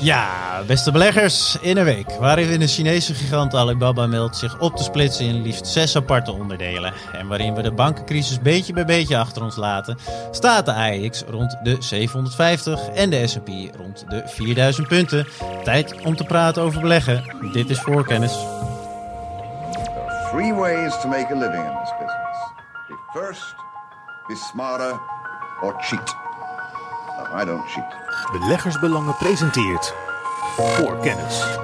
[0.00, 4.82] Ja, beste beleggers, in een week waarin de Chinese gigant Alibaba meldt zich op te
[4.82, 6.92] splitsen in liefst zes aparte onderdelen.
[7.12, 9.98] En waarin we de bankencrisis beetje bij beetje achter ons laten,
[10.30, 15.26] staat de AEX rond de 750 en de S&P rond de 4000 punten.
[15.64, 17.22] Tijd om te praten over beleggen.
[17.52, 18.32] Dit is voorkennis.
[18.32, 22.38] There three ways to make a living in this business.
[23.12, 23.54] First,
[24.28, 24.98] be smarter,
[25.62, 26.27] or cheat.
[27.34, 27.84] I don't cheat.
[28.32, 29.94] Beleggersbelangen presenteert
[30.56, 31.58] voor kennis.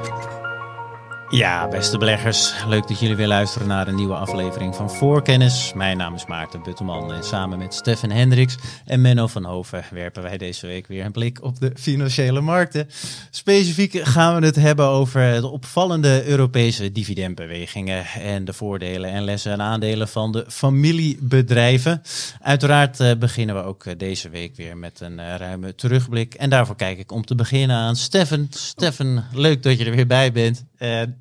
[1.34, 5.72] Ja, beste beleggers, leuk dat jullie weer luisteren naar een nieuwe aflevering van Voorkennis.
[5.74, 10.22] Mijn naam is Maarten Buttelman en samen met Stefan Hendricks en Menno van Hoven werpen
[10.22, 12.88] wij deze week weer een blik op de financiële markten.
[13.30, 19.52] Specifiek gaan we het hebben over de opvallende Europese dividendbewegingen en de voordelen en lessen
[19.52, 22.02] en aandelen van de familiebedrijven.
[22.40, 26.50] Uiteraard eh, beginnen we ook eh, deze week weer met een eh, ruime terugblik en
[26.50, 28.46] daarvoor kijk ik om te beginnen aan Stefan.
[28.50, 30.64] Stefan, leuk dat je er weer bij bent.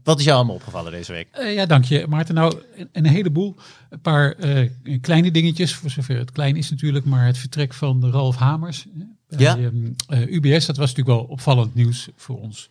[0.03, 1.27] Wat is jou allemaal opgevallen deze week?
[1.39, 2.35] Uh, ja, dank je Maarten.
[2.35, 3.55] Nou, een, een heleboel.
[3.89, 4.69] Een paar uh,
[5.01, 8.85] kleine dingetjes, voor zover het klein is natuurlijk, maar het vertrek van Ralf Hamers
[9.27, 9.57] bij Ja.
[9.57, 12.69] um, UBS, dat was natuurlijk wel opvallend nieuws voor ons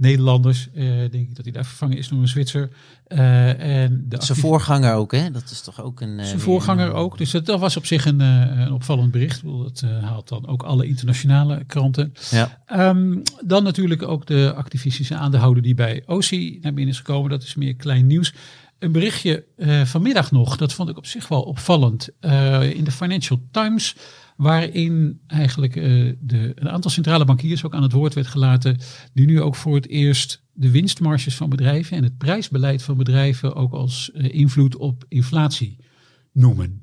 [0.00, 0.68] Nederlanders.
[1.10, 2.70] denk ik dat hij daar vervangen is door een Zwitser.
[3.06, 5.30] en de Zijn voorganger ook, hè?
[5.30, 6.24] Dat is toch ook een...
[6.24, 7.18] Zijn voorganger ook.
[7.18, 9.42] Dus dat, dat was op zich een, een opvallend bericht.
[9.42, 12.14] Bedoel, Dat haalt dan ook alle internationale kranten.
[12.30, 12.62] Ja.
[12.88, 17.30] Um, dan natuurlijk ook de activistische aandeelhouder die bij OC naar binnen is gekomen.
[17.30, 18.32] Dat is meer klein nieuws.
[18.80, 22.08] Een berichtje uh, vanmiddag nog, dat vond ik op zich wel opvallend.
[22.20, 23.96] Uh, in de Financial Times,
[24.40, 28.78] waarin eigenlijk uh, de, een aantal centrale bankiers ook aan het woord werd gelaten.
[29.12, 33.54] Die nu ook voor het eerst de winstmarges van bedrijven en het prijsbeleid van bedrijven
[33.54, 35.78] ook als invloed op inflatie
[36.32, 36.82] noemen.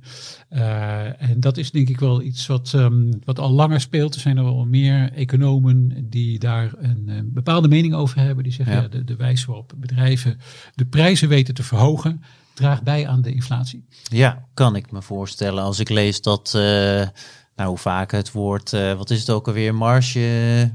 [0.49, 4.15] Uh, en dat is denk ik wel iets wat, um, wat al langer speelt.
[4.15, 8.43] Er zijn er wel meer economen die daar een, een bepaalde mening over hebben.
[8.43, 8.81] Die zeggen ja.
[8.81, 10.37] ja de, de wijze waarop bedrijven
[10.75, 12.21] de prijzen weten te verhogen
[12.53, 13.85] draagt bij aan de inflatie.
[14.03, 15.63] Ja, kan ik me voorstellen.
[15.63, 17.07] Als ik lees dat, uh,
[17.57, 20.71] nou hoe vaak het woord, uh, wat is het ook alweer, marge...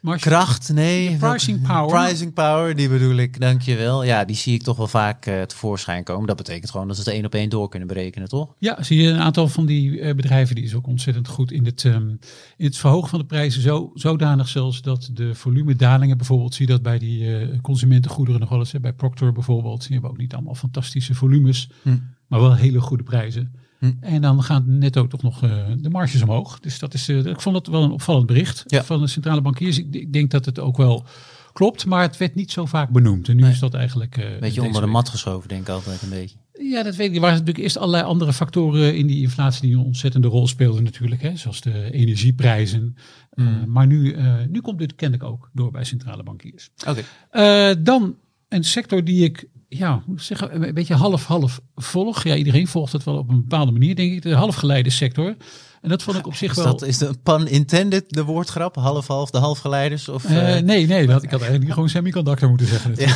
[0.00, 1.16] Marge, Kracht, nee.
[1.16, 2.04] Pricing power.
[2.04, 4.04] Pricing power, die bedoel ik, dankjewel.
[4.04, 6.26] Ja, die zie ik toch wel vaak uh, tevoorschijn komen.
[6.26, 8.54] Dat betekent gewoon dat ze het één op één door kunnen berekenen, toch?
[8.58, 11.64] Ja, zie je een aantal van die uh, bedrijven die is ook ontzettend goed in
[11.64, 12.18] het, um,
[12.56, 13.62] in het verhogen van de prijzen.
[13.62, 18.58] Zo, zodanig zelfs dat de volumedalingen bijvoorbeeld, zie je dat bij die consumentengoederen nog wel
[18.58, 18.72] eens.
[18.72, 21.96] Hè, bij Procter bijvoorbeeld, die hebben ook niet allemaal fantastische volumes, hm.
[22.26, 23.65] maar wel hele goede prijzen.
[24.00, 24.04] Hm.
[24.04, 26.60] En dan gaan netto toch nog uh, de marges omhoog.
[26.60, 28.84] Dus dat is, uh, ik vond dat wel een opvallend bericht ja.
[28.84, 29.78] van de centrale bankiers.
[29.78, 31.04] Ik, ik, denk dat het ook wel
[31.52, 33.28] klopt, maar het werd niet zo vaak benoemd.
[33.28, 33.50] En nu nee.
[33.50, 34.16] is dat eigenlijk.
[34.16, 36.36] Uh, beetje onder de mat geschoven, denk ik altijd een beetje.
[36.52, 37.14] Ja, dat weet ik.
[37.14, 40.84] Er waren natuurlijk eerst allerlei andere factoren in die inflatie die een ontzettende rol speelden
[40.84, 41.22] natuurlijk.
[41.22, 42.96] Hè, zoals de energieprijzen.
[43.34, 43.64] Mm.
[43.66, 44.16] maar nu,
[44.48, 46.70] nu komt dit kennelijk ook door bij centrale bankiers.
[46.86, 47.82] Okay.
[47.82, 48.16] dan
[48.48, 52.24] een sector die ik ja, zeggen, een beetje half-half volg.
[52.24, 54.22] Ja, iedereen volgt het wel op een bepaalde manier, denk ik.
[54.22, 55.36] De halfgeleide sector.
[55.82, 56.64] En dat vond ik op zich is wel...
[56.64, 58.76] Dat, is de pun intended, de woordgrap?
[58.76, 60.08] Half-half, de halfgeleiders?
[60.08, 62.94] Of, uh, uh, nee, nee, dat, ik had eigenlijk gewoon semiconductor moeten zeggen.
[62.96, 63.14] Ja.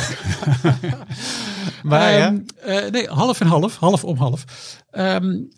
[1.83, 2.83] maar um, ja.
[2.83, 4.45] Uh, nee, half en half, half om half.
[4.91, 5.49] Um,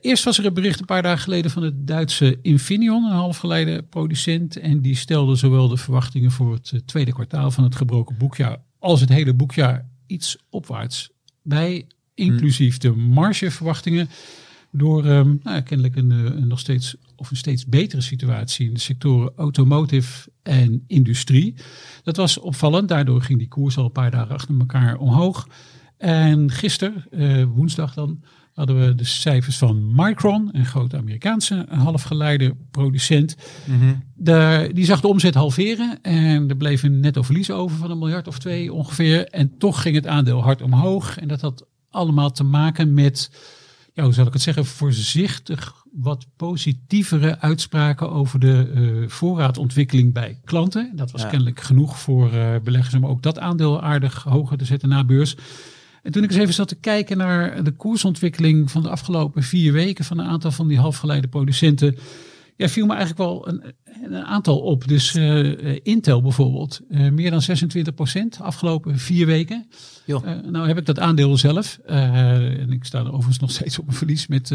[0.00, 3.82] eerst was er een bericht een paar dagen geleden van het Duitse Infineon, een halfgeleide
[3.82, 4.56] producent.
[4.56, 9.00] En die stelde zowel de verwachtingen voor het tweede kwartaal van het gebroken boekjaar als
[9.00, 11.10] het hele boekjaar iets opwaarts
[11.42, 14.08] bij, inclusief de margeverwachtingen,
[14.70, 18.80] door um, nou, kennelijk een, een nog steeds of een steeds betere situatie in de
[18.80, 21.54] sectoren automotive en industrie.
[22.02, 25.48] Dat was opvallend, daardoor ging die koers al een paar dagen achter elkaar omhoog.
[25.96, 28.22] En gisteren, uh, woensdag dan,
[28.54, 33.36] hadden we de cijfers van Micron, een grote Amerikaanse halfgeleide producent.
[33.64, 34.02] Mm -hmm.
[34.14, 37.98] de, die zag de omzet halveren en er bleef een netto verlies over van een
[37.98, 39.28] miljard of twee ongeveer.
[39.28, 41.18] En toch ging het aandeel hard omhoog.
[41.18, 43.30] En dat had allemaal te maken met,
[43.94, 50.40] ja, hoe zal ik het zeggen, voorzichtig wat positievere uitspraken over de uh, voorraadontwikkeling bij
[50.44, 50.92] klanten.
[50.94, 51.28] Dat was ja.
[51.28, 55.36] kennelijk genoeg voor uh, beleggers om ook dat aandeel aardig hoger te zetten na beurs.
[56.02, 59.72] En toen ik eens even zat te kijken naar de koersontwikkeling van de afgelopen vier
[59.72, 61.96] weken van een aantal van die halfgeleide producenten.
[62.56, 63.62] Ja, viel me eigenlijk wel een,
[64.02, 64.88] een aantal op.
[64.88, 69.66] Dus uh, Intel bijvoorbeeld, uh, meer dan 26 procent afgelopen vier weken.
[70.06, 70.16] Uh,
[70.50, 71.78] nou heb ik dat aandeel zelf.
[71.84, 74.50] en ik sta er overigens nog steeds op een verlies met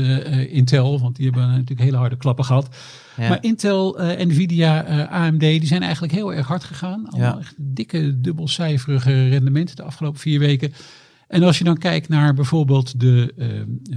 [0.50, 2.76] Intel, want die hebben natuurlijk hele harde klappen gehad.
[3.18, 3.30] Ja.
[3.30, 7.10] Maar Intel, Nvidia, AMD, die zijn eigenlijk heel erg hard gegaan.
[7.10, 7.40] Allemaal ja.
[7.40, 10.74] echt dikke dubbelcijferige rendementen de afgelopen vier weken.
[11.28, 13.48] En als je dan kijkt naar bijvoorbeeld de uh,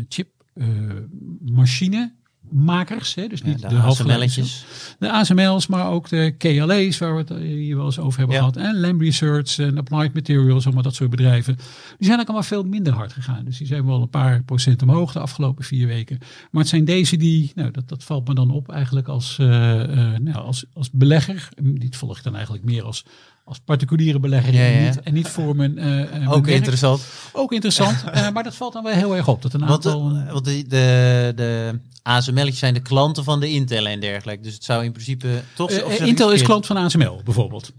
[0.09, 2.13] chipmachine,
[2.51, 3.79] makers, hè, dus Ja, niet de de.
[3.79, 4.65] ASML'tjes.
[4.99, 8.37] De ASML's, maar ook de KLA's, waar we het eh, hier wel eens over hebben
[8.37, 8.43] Ja.
[8.43, 8.57] gehad.
[8.57, 11.57] En Lam Research en Applied Materials, allemaal dat soort bedrijven.
[11.99, 13.45] Die zijn ook allemaal veel minder hard gegaan.
[13.45, 16.19] Dus die zijn wel een paar procent omhoog de afgelopen vier weken.
[16.51, 19.83] Maar het zijn deze die, nou dat, dat valt me dan op eigenlijk als, eh,
[19.83, 21.49] eh, nou, als, als belegger.
[21.63, 23.05] Dit volg ik dan eigenlijk meer als,
[23.51, 24.73] als particuliere belegger Ja, ja.
[24.73, 27.03] En, niet, en niet voor mijn, eh, eh, mijn Ook interessant.
[27.33, 29.43] Ook interessant, eh, maar dat valt dan wel heel erg op.
[29.43, 30.09] Dat een Want, aantal...
[30.09, 34.43] de, want de, de, de ASML'tjes zijn de klanten van de Intel en dergelijke.
[34.43, 35.71] Dus het zou in principe toch...
[35.71, 37.73] Ik Intel is klant van ASML bijvoorbeeld.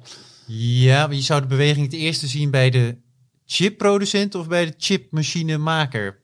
[0.48, 2.98] Ja, maar je zou de beweging het eerste zien bij de
[3.46, 6.20] chipproducent of bij de chipmachinemaker.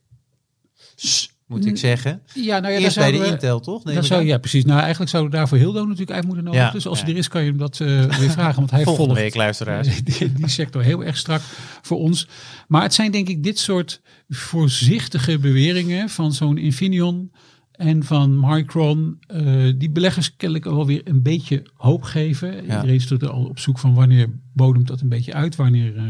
[0.96, 2.22] S, Moet ik zeggen.
[2.34, 3.90] Ja, nou ja, Eerst bij de we- Intel, toch?
[3.90, 4.66] Ik zou, ja, precies.
[4.66, 6.66] Nou, eigenlijk zouden we daarvoor Hildo natuurlijk uit moeten nodigen.
[6.66, 7.04] Ja, dus als ja.
[7.06, 8.56] hij er is, kan je hem dat eh, weer vragen.
[8.56, 10.04] Want hij Volgende volgt week, luisteraars.
[10.04, 11.42] die, die sector heel erg strak
[11.82, 12.28] voor ons.
[12.68, 17.32] Maar het zijn denk ik dit soort voorzichtige beweringen van zo'n Infineon
[17.72, 19.20] en van Micron.
[19.28, 19.44] eh,
[19.78, 22.54] die beleggers kennelijk wel weer een beetje hoop geven.
[22.54, 22.62] Ja.
[22.76, 25.56] Iedereen is er al op zoek van wanneer bodemt dat een beetje uit.
[25.56, 26.04] Wanneer eh,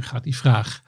[0.00, 0.82] gaat die vraag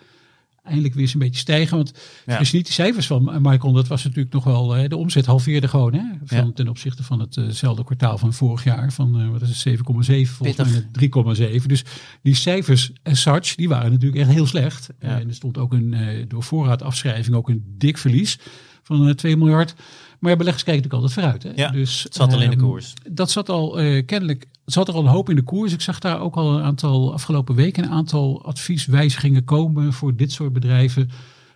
[0.64, 1.76] eindelijk weer eens een beetje stijgen.
[1.76, 1.92] Want
[2.26, 2.38] Ja.
[2.40, 5.26] je niet de cijfers van eh, Micron, dat was natuurlijk nog wel, eh, de omzet
[5.26, 6.50] halveerde gewoon hè, van, Ja.
[6.54, 8.92] ten opzichte van hetzelfde kwartaal van vorig jaar.
[8.92, 10.72] Van eh, wat is het, 7,7 volgens Pittig.
[10.72, 11.68] mij naar 3,7.
[11.68, 11.84] Dus
[12.22, 14.88] die cijfers as such, die waren natuurlijk echt heel slecht.
[15.00, 15.20] Ja.
[15.20, 18.38] En er stond ook een, eh, door voorraadafschrijving ook een dik verlies
[18.84, 19.74] van eh, 2 miljard.
[20.18, 21.56] Maar beleggers kijken natuurlijk altijd vooruit.
[21.56, 21.62] Hè?
[21.62, 22.94] Ja, dus, het zat al in de ehm, koers.
[23.10, 25.72] dat zat al eh, kennelijk, zat er al een hoop in de koers.
[25.72, 30.32] Ik zag daar ook al een aantal afgelopen weken een aantal advieswijzigingen komen voor dit
[30.32, 31.10] soort bedrijven.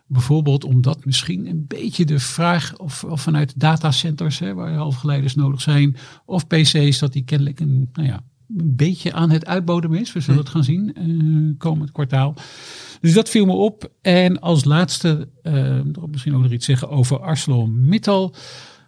[0.07, 5.61] Bijvoorbeeld omdat misschien een beetje de vraag of, of vanuit datacenters, hè, waar halfgeleiders nodig
[5.61, 8.23] zijn, of PC's, dat die kennelijk een, nou ja,
[8.57, 10.13] een beetje aan het uitbodemen is.
[10.13, 12.35] We zullen het gaan zien eh, komend kwartaal.
[13.01, 13.91] Dus dat viel me op.
[14.03, 15.81] En als laatste, eh,
[16.11, 18.35] misschien ook nog iets zeggen over ArcelorMittal.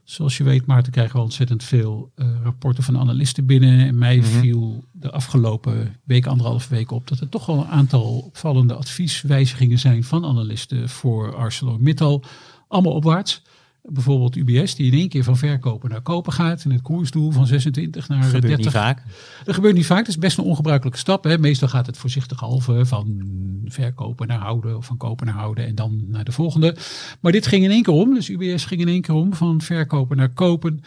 [0.05, 3.87] Zoals je weet, Maarten, krijgen we ontzettend veel eh, rapporten van analisten binnen.
[3.87, 8.19] En mij viel de afgelopen week, anderhalve week op, dat er toch wel een aantal
[8.19, 12.25] opvallende advieswijzigingen zijn van analisten voor ArcelorMittal.
[12.69, 13.43] Allemaal opwaarts.
[13.83, 16.65] Bijvoorbeeld UBS, die in één keer van verkopen naar kopen gaat.
[16.65, 18.59] In het koersdoel van 26 naar Gebeurt 30.
[18.59, 19.03] niet vaak.
[19.45, 19.99] Dat gebeurt niet vaak.
[19.99, 21.25] Dat is best een ongebruikelijke stap.
[21.25, 21.39] Hè.
[21.39, 23.23] Meestal gaat het voorzichtig halve van
[23.65, 26.77] verkopen naar houden of van kopen naar houden en dan naar de volgende.
[27.21, 28.15] Maar dit ging in één keer om.
[28.15, 30.81] Dus UBS ging in één keer om van verkopen naar kopen.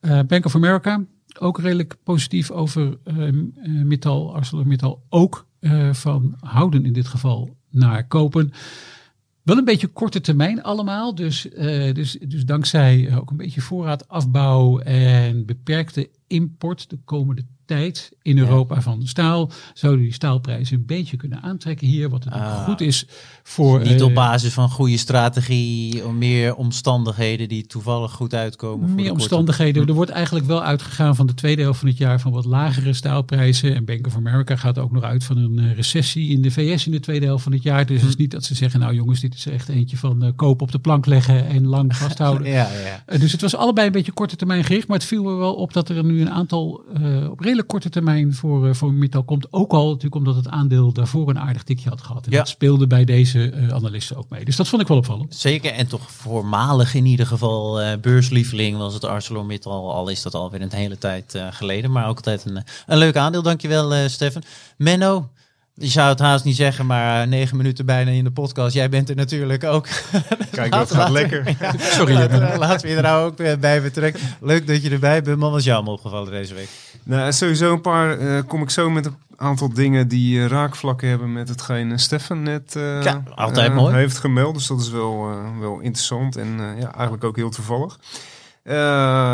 [0.00, 1.04] Eh, Bank of America
[1.38, 3.14] ook redelijk positief over eh,
[3.64, 8.52] Mittal, ArcelorMittal ook eh, van houden in dit geval naar kopen.
[9.46, 11.14] Wel een beetje korte termijn allemaal.
[11.14, 17.44] Dus, eh, dus, dus dankzij eh, ook een beetje voorraadafbouw en beperkte import de komende
[17.64, 19.50] tijd in Europa van staal.
[19.74, 22.08] Zouden die staalprijzen een beetje kunnen aantrekken hier.
[22.08, 22.64] Wat natuurlijk Ah.
[22.64, 23.06] goed is
[23.42, 23.80] voor...
[23.82, 28.94] Niet op eh, basis van goede strategie, of meer omstandigheden die toevallig goed uitkomen.
[28.94, 29.86] meer omstandigheden.
[29.86, 32.92] Er wordt eigenlijk wel uitgegaan van de tweede helft van het jaar van wat lagere
[32.92, 33.74] staalprijzen.
[33.74, 36.86] En Bank of America gaat ook nog uit van een eh, recessie in de VS
[36.86, 37.86] in de tweede helft van het jaar.
[37.86, 40.30] Dus het is niet dat ze zeggen, nou jongens, dit is echt eentje van eh,
[40.36, 42.46] koop op de plank leggen en lang vasthouden.
[42.48, 42.68] Ja,
[43.08, 43.18] ja.
[43.18, 44.88] Dus het was allebei een beetje korte termijn gericht.
[44.88, 46.84] Maar het viel me wel op dat er nu een aantal
[47.30, 49.52] op redelijk korte termijn voor, eh, voor Mittal komt.
[49.52, 52.26] Ook al natuurlijk omdat het aandeel daarvoor een aardig tikje had gehad.
[52.26, 52.38] En Ja.
[52.38, 54.44] dat speelde bij deze eh, analisten ook mee.
[54.44, 55.34] Dus dat vond ik wel opvallend.
[55.34, 59.92] Zeker, en toch voormalig in ieder geval eh, beurslieveling was het ArcelorMittal.
[59.94, 63.42] Al is dat alweer een hele tijd geleden, maar ook altijd een, een leuk aandeel.
[63.42, 64.42] Dankjewel uh, Stefan.
[64.76, 65.28] Menno,
[65.78, 68.74] je zou het haast niet zeggen, maar eh, negen minuten bijna in de podcast.
[68.74, 69.86] Jij bent er natuurlijk ook.
[70.50, 71.56] Kijk, dat gaat lekker.
[71.78, 74.22] Sorry, Laten, laten we je er nou ook eh, bij betrekken.
[74.40, 75.50] Leuk dat je erbij bent, man.
[75.50, 76.68] Wat is jou allemaal opgevallen deze week?
[77.02, 81.32] Nou, sowieso een paar, eh, kom ik zo met een aantal dingen die raakvlakken hebben
[81.32, 83.94] met hetgeen Stefan net Ja, altijd mooi.
[83.94, 84.54] heeft gemeld.
[84.54, 85.28] Dus dat is wel,
[85.60, 87.98] wel interessant en ja, eigenlijk ook heel toevallig.
[88.66, 88.74] Eh,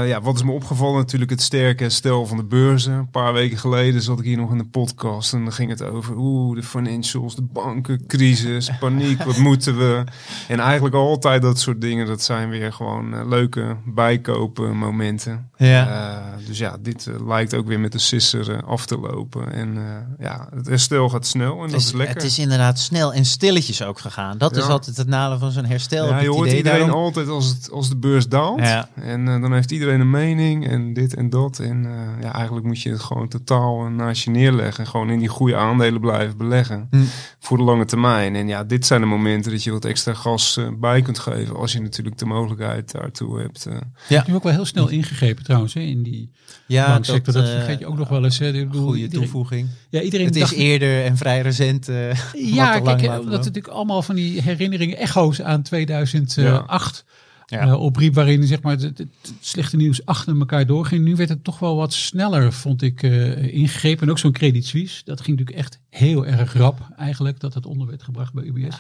[0.08, 0.96] ja, wat is me opgevallen?
[0.96, 2.92] Natuurlijk het sterke herstel van de beurzen.
[2.92, 5.82] Een paar weken geleden zat ik hier nog in de podcast en dan ging het
[5.82, 10.04] over oeh, de financials, de banken, crisis, paniek, wat moeten we?
[10.48, 15.50] En eigenlijk altijd dat soort dingen, dat zijn weer gewoon eh, leuke bijkopen momenten.
[15.56, 15.88] Ja.
[15.88, 19.52] Eh, dus ja, dit lijkt ook weer met de sisser af te lopen.
[19.52, 19.78] En
[20.18, 22.14] ja, het herstel gaat snel en Het dat is, is lekker.
[22.14, 24.38] het is inderdaad snel en stilletjes ook gegaan.
[24.38, 26.06] Dat is altijd het nadeel van zo'n herstel.
[26.06, 27.04] ja, je hoort idee iedereen daarom.
[27.04, 28.60] altijd als, het, als de beurs daalt.
[28.60, 28.88] Ja.
[28.94, 31.58] En eh, dan heeft iedereen een mening en dit en dat.
[31.58, 34.84] En eh, ja, eigenlijk moet je het gewoon totaal naast je neerleggen.
[34.84, 36.86] En gewoon in die goede aandelen blijven beleggen.
[36.90, 36.96] Hm.
[37.38, 38.34] Voor de lange termijn.
[38.36, 41.56] En ja, dit zijn de momenten dat je wat extra gas eh, bij kunt geven.
[41.56, 43.66] Als je natuurlijk de mogelijkheid daartoe hebt.
[44.08, 46.30] Je hebt nu ook wel heel snel ingegrepen trouwens hè, in die
[46.66, 47.32] Ja, banksector.
[47.34, 48.38] Dat, eh, vergeet je ook nog wel eens.
[48.38, 48.52] Hè.
[48.52, 49.68] Bedoel, Goede iedereen- toevoeging.
[49.90, 51.88] Ja, iedereen Het is eerder en vrij recent.
[51.88, 53.30] eh, Ja, kijk, dat lopen.
[53.30, 57.04] natuurlijk allemaal van die herinneringen, echo's aan 2008.
[57.06, 57.12] Ja.
[57.60, 59.06] Eh, opriep, waarin zeg maar, het,
[59.40, 61.04] slechte nieuws achter elkaar doorging.
[61.04, 64.02] Nu werd het toch wel wat sneller, vond ik, eh, ingegrepen.
[64.02, 67.66] En ook zo'n Credit Suisse, dat ging natuurlijk echt heel erg rap eigenlijk, dat het
[67.66, 68.76] onder werd gebracht bij UBS.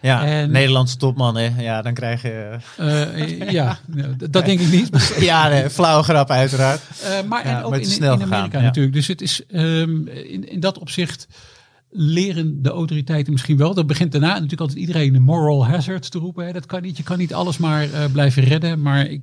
[0.00, 1.62] Ja, En- Nederlandse topman, hè?
[1.62, 2.56] Ja, dan krijg je.
[2.76, 5.14] Eh, ja, nou, dat denk ik niet.
[5.20, 6.80] ja, nee, flauwe grap, uiteraard.
[7.28, 8.60] Maar Ja, en ook maar in, in Amerika gegaan, ja.
[8.60, 8.94] natuurlijk.
[8.94, 11.28] Dus het is ehm, in, in dat opzicht
[11.90, 13.74] leren de autoriteiten misschien wel.
[13.74, 16.46] Dat begint daarna natuurlijk altijd iedereen de moral hazard te roepen.
[16.46, 16.52] Hè.
[16.52, 16.96] Dat kan niet.
[16.96, 18.82] Je kan niet alles maar eh, blijven redden.
[18.82, 19.22] Maar ik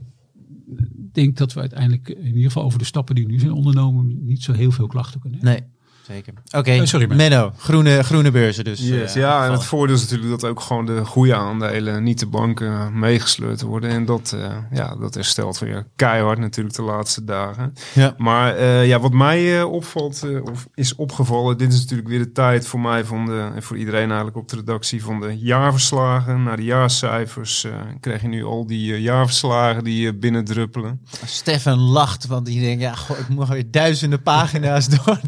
[1.11, 4.43] denk dat we uiteindelijk in ieder geval over de stappen die nu zijn ondernomen niet
[4.43, 5.61] zo heel veel klachten kunnen hebben.
[5.61, 5.71] Nee,
[6.07, 6.33] zeker.
[6.51, 7.15] Oké, sorry.
[7.15, 8.79] Menno, groene, groene beurzen dus.
[8.79, 12.19] Yes, eh, ja, en het voordeel is natuurlijk dat ook gewoon de goede aandelen, niet
[12.19, 13.89] de banken, meegesleurd worden.
[13.89, 17.73] En dat, eh, ja, dat herstelt weer keihard natuurlijk de laatste dagen.
[17.93, 18.13] Ja.
[18.17, 22.19] Maar eh, ja, wat mij eh, opvalt, eh, of is opgevallen, dit is natuurlijk weer
[22.19, 25.37] de tijd voor mij van de, en voor iedereen eigenlijk op de redactie van de
[25.37, 26.43] jaarverslagen.
[26.43, 31.01] Na de jaarcijfers eh, krijg je nu al die eh, jaarverslagen die binnendruppelen.
[31.25, 35.19] Stefan lacht, want die denkt, ja, goh, ik moet weer duizenden pagina's door,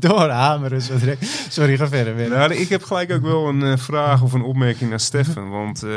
[0.82, 1.26] Zo direct.
[1.50, 2.30] Sorry, ga verder.
[2.30, 5.50] Nou, ik heb gelijk ook wel een eh, vraag of een opmerking naar Stefan.
[5.50, 5.90] Want eh,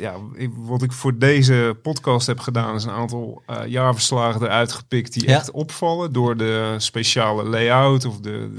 [0.00, 4.72] ja, ik- wat ik voor deze podcast heb gedaan, is een aantal eh, jaarverslagen eruit
[4.72, 5.36] gepikt die Ja.
[5.36, 8.50] echt opvallen door de speciale layout of de,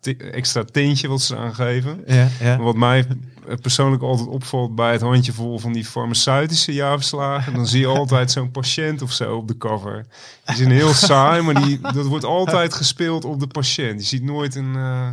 [0.00, 2.02] de, extra tintje wat ze aangeven.
[2.06, 2.58] Ja, ja.
[2.58, 3.10] Wat mij eh,
[3.60, 8.50] persoonlijk altijd opvalt bij het handjevol van die farmaceutische jaarverslagen, dan zie je altijd zo'n
[8.50, 10.06] patiënt of zo op de cover.
[10.44, 14.00] Die is een heel saai, maar die, dat wordt altijd gespeeld op de patiënt.
[14.00, 15.08] Je ziet nooit een, eh,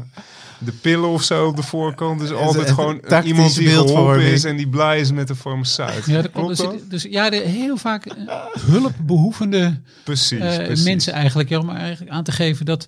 [0.58, 2.20] de pillen of zo op de voorkant.
[2.20, 6.06] Dus altijd een gewoon iemand die geholpen is en die blij is met de farmaceut.
[6.06, 6.56] Ja, dat klopt.
[6.56, 6.90] Klopt Dus, dat?
[6.90, 10.86] dus ja, de, heel vaak eh, hulpbehoevende Precies, eh, precies.
[10.86, 11.50] mensen eigenlijk.
[11.50, 12.88] Ja, om eigenlijk aan te geven dat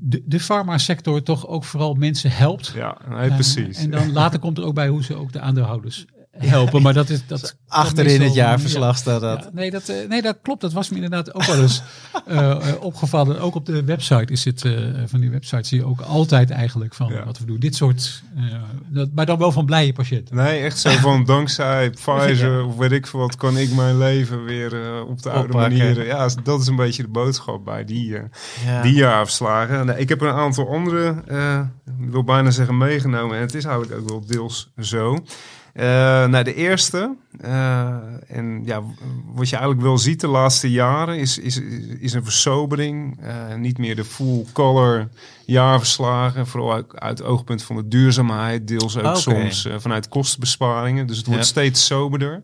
[0.00, 2.72] de, de farmasector toch ook vooral mensen helpt.
[2.74, 3.78] Ja, nee, Eh, precies.
[3.78, 6.06] En dan later komt er ook bij hoe ze ook de aandeelhouders
[6.48, 6.82] helpen.
[6.82, 8.98] Maar dat is dat Achterin meestal- het jaarverslag ja.
[9.00, 9.42] staat dat.
[9.42, 10.60] Ja, nee, dat, eh, nee, dat klopt.
[10.60, 11.82] Dat was me inderdaad ook wel eens
[12.26, 13.40] eh, eh, opgevallen.
[13.40, 14.72] Ook op de website is het, eh,
[15.06, 17.24] van die website zie je ook altijd eigenlijk van Ja.
[17.24, 17.58] wat we doen.
[17.58, 18.42] Dit soort, eh,
[18.88, 20.36] dat, maar dan wel van blije patiënten.
[20.36, 24.44] Nee, echt zo van dankzij Pfizer of weet ik veel wat, kan ik mijn leven
[24.44, 26.06] weer op de oude manier.
[26.06, 28.18] Ja, dat is een beetje de boodschap bij die,
[28.66, 28.82] Ja.
[28.82, 29.86] die jaarverslagen.
[29.86, 31.60] Nou, ik heb een aantal andere, eh,
[32.04, 33.36] ik wil bijna zeggen meegenomen.
[33.36, 35.18] En het is eigenlijk ook wel deels zo.
[35.72, 35.84] Eh
[36.26, 37.96] nou, de eerste, eh,
[38.28, 38.82] en ja,
[39.34, 41.60] wat je eigenlijk wel ziet de laatste jaren, is, is,
[42.00, 43.18] is een versobering.
[43.22, 45.08] Eh, niet meer de full color
[45.46, 49.16] jaarverslagen, vooral uit, uit het oogpunt van de duurzaamheid, deels ook Oké.
[49.18, 51.06] soms vanuit kostenbesparingen.
[51.06, 51.48] Dus het wordt Ja.
[51.48, 52.42] steeds soberder.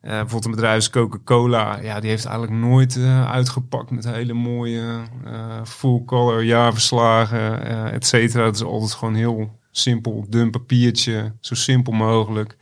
[0.00, 5.60] Bijvoorbeeld een bedrijf als Coca-Cola, ja, die heeft eigenlijk nooit uitgepakt met hele mooie eh,
[5.64, 8.44] full color jaarverslagen, et cetera.
[8.44, 12.56] Het is altijd gewoon heel simpel, dun papiertje, zo simpel mogelijk.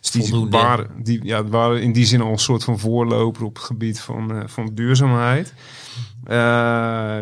[0.00, 0.56] Dus die Voldoende.
[0.56, 4.00] waren, die, ja, waren in die zin al een soort van voorloper op het gebied
[4.00, 5.54] van, eh, van duurzaamheid.
[6.24, 6.36] Eh,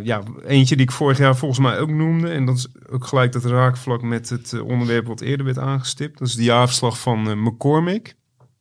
[0.03, 2.29] ja, eentje die ik vorig jaar volgens mij ook noemde.
[2.29, 6.19] En dat is ook gelijk dat raakvlak met het eh, onderwerp wat eerder werd aangestipt.
[6.19, 8.17] Dat is de jaarverslag van McCormick.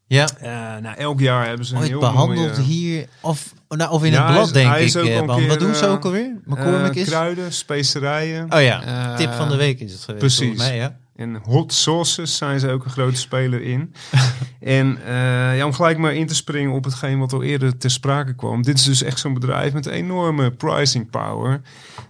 [0.08, 3.92] Ja, Eh, nou, elk jaar hebben ze een ooit heel behandeld mooie, hier, of, nou,
[3.92, 5.02] of in Ja, het blad is- denk hij is ik.
[5.02, 6.32] ook eh, keer, Wat doen ze eh, ook alweer?
[6.46, 7.08] McCormick is...
[7.08, 8.54] Kruiden, specerijen.
[8.54, 10.40] Oh ja, tip van de week is het geweest precies.
[10.48, 10.98] volgens mij, ja.
[11.18, 13.94] En hot sauces zijn ze ook een grote speler in.
[14.60, 17.92] en eh, ja, om gelijk maar in te springen op hetgeen wat al eerder ter
[17.92, 18.62] sprake kwam.
[18.62, 21.62] Dit is dus echt zo'n bedrijf met enorme pricing power.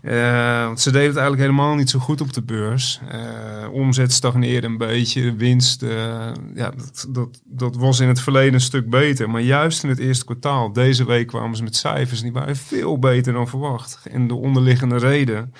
[0.01, 2.99] Eh, want ze deden het eigenlijk helemaal niet zo goed op de beurs.
[3.09, 5.35] Eh, omzet stagneerde een beetje.
[5.35, 5.81] Winst,
[6.55, 9.29] ja, dat, dat, dat was in het verleden een stuk beter.
[9.29, 12.21] Maar juist in het eerste kwartaal, deze week kwamen ze met cijfers.
[12.21, 13.99] Die waren veel beter dan verwacht.
[14.11, 15.53] En de onderliggende reden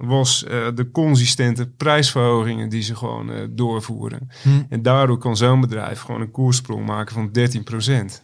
[0.00, 4.30] was eh, de consistente prijsverhogingen die ze gewoon eh, doorvoeren.
[4.42, 4.48] Hm.
[4.68, 7.32] En daardoor kan zo'n bedrijf gewoon een koersprong maken van 13%.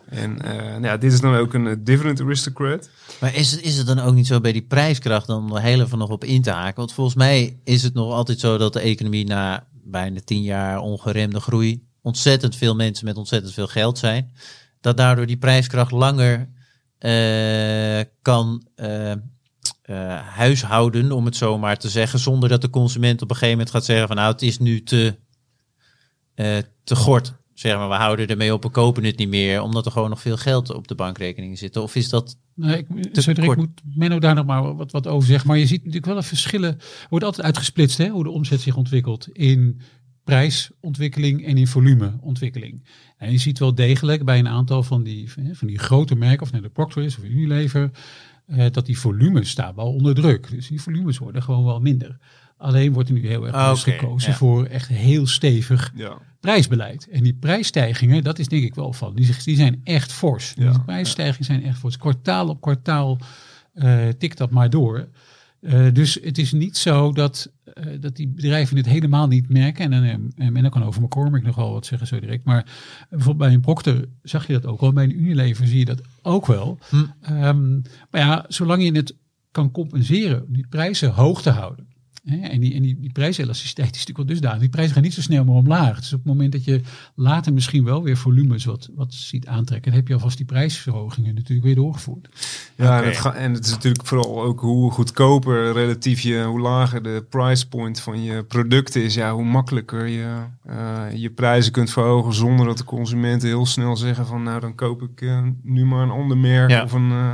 [0.08, 2.90] En eh, nou ja, dit is dan ook een dividend aristocrat.
[3.20, 5.80] Maar is het, is het dan ook niet zo bij die prijskracht dan er heel
[5.80, 6.76] even nog op in te haken?
[6.76, 10.78] Want volgens mij is het nog altijd zo dat de economie na bijna tien jaar
[10.78, 14.32] ongeremde groei ontzettend veel mensen met ontzettend veel geld zijn.
[14.80, 16.48] Dat daardoor die prijskracht langer
[18.22, 18.66] kan
[19.86, 23.56] eh, huishouden, om het zo maar te zeggen, zonder dat de consument op een gegeven
[23.56, 25.16] moment gaat zeggen van nou het is nu te,
[26.34, 27.34] eh, te gort.
[27.54, 30.20] Zeg maar, we houden ermee op, we kopen het niet meer, omdat er gewoon nog
[30.20, 31.76] veel geld op de bankrekening zit.
[31.76, 33.58] Of is dat Nee, ik, Te Cedric, kort.
[33.58, 35.48] moet Menno daar nog maar wat, wat over zeggen.
[35.48, 36.70] Maar je ziet natuurlijk wel een verschillen.
[36.78, 39.28] Er wordt altijd uitgesplitst hè, hoe de omzet zich ontwikkelt.
[39.32, 39.80] In
[40.24, 42.86] prijsontwikkeling en in volumeontwikkeling.
[43.16, 46.50] En je ziet wel degelijk bij een aantal van die, van die grote merken, of
[46.50, 47.90] nou de Procter is of Unilever,
[48.46, 50.50] eh, dat die volumes staan wel onder druk.
[50.50, 52.16] Dus die volumes worden gewoon wel minder.
[52.56, 54.36] Alleen wordt er nu heel erg Ah, gekozen ja.
[54.36, 56.18] voor echt heel stevig Ja.
[56.40, 57.08] prijsbeleid.
[57.10, 60.52] En die prijsstijgingen, dat is denk ik wel van, die, die zijn echt fors.
[60.56, 61.96] Ja, die prijsstijgingen zijn echt fors.
[61.96, 63.18] Kwartaal op kwartaal
[63.72, 65.08] eh, tikt dat maar door.
[65.66, 69.92] Eh, dus het is niet zo dat, eh, dat die bedrijven het helemaal niet merken.
[69.92, 72.44] En, en, en men kan over McCormick nog wel wat zeggen zo direct.
[72.44, 72.66] Maar
[73.08, 74.92] bijvoorbeeld bij een Procter zag je dat ook wel.
[74.92, 76.78] Bij een Unilever zie je dat ook wel.
[76.88, 77.04] Hm.
[77.20, 77.72] Ehm,
[78.10, 79.16] maar ja, zolang je het
[79.50, 81.86] kan compenseren om die prijzen hoog te houden.
[82.26, 84.60] Hè, en die, en die, die prijselasticiteit is natuurlijk wel dusdanig.
[84.60, 85.96] Die prijzen gaan niet zo snel meer omlaag.
[85.98, 86.80] Dus op het moment dat je
[87.14, 91.34] later misschien wel weer volumes wat, wat ziet aantrekken, dan heb je alvast die prijsverhogingen
[91.34, 92.28] natuurlijk weer doorgevoerd.
[92.76, 96.60] Ja, en, het ga- en het is natuurlijk vooral ook hoe goedkoper relatief je, hoe
[96.60, 100.34] lager de price point van je product is, ja, hoe makkelijker je
[100.66, 104.74] eh, je prijzen kunt verhogen zonder dat de consumenten heel snel zeggen van nou dan
[104.74, 106.82] koop ik eh, nu maar een ander merk Ja.
[106.82, 107.32] of, een, eh,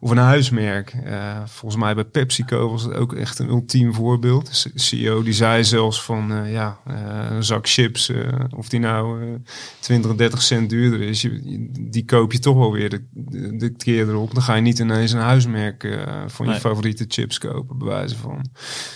[0.00, 0.90] of een huismerk.
[1.04, 4.20] Eh, volgens mij bij PepsiCo was het ook echt een ultiem voorbeeld.
[4.22, 8.26] De CEO die zei zelfs van eh, ja, eh, een zak chips, eh,
[8.56, 9.28] of die nou eh
[9.80, 13.70] 20, 30 cent duurder is, je, die koop je toch wel weer de, de, de
[13.70, 14.34] keer erop.
[14.34, 18.46] Dan ga je niet ineens een huismerk van je favoriete chips kopen, bij wijze van.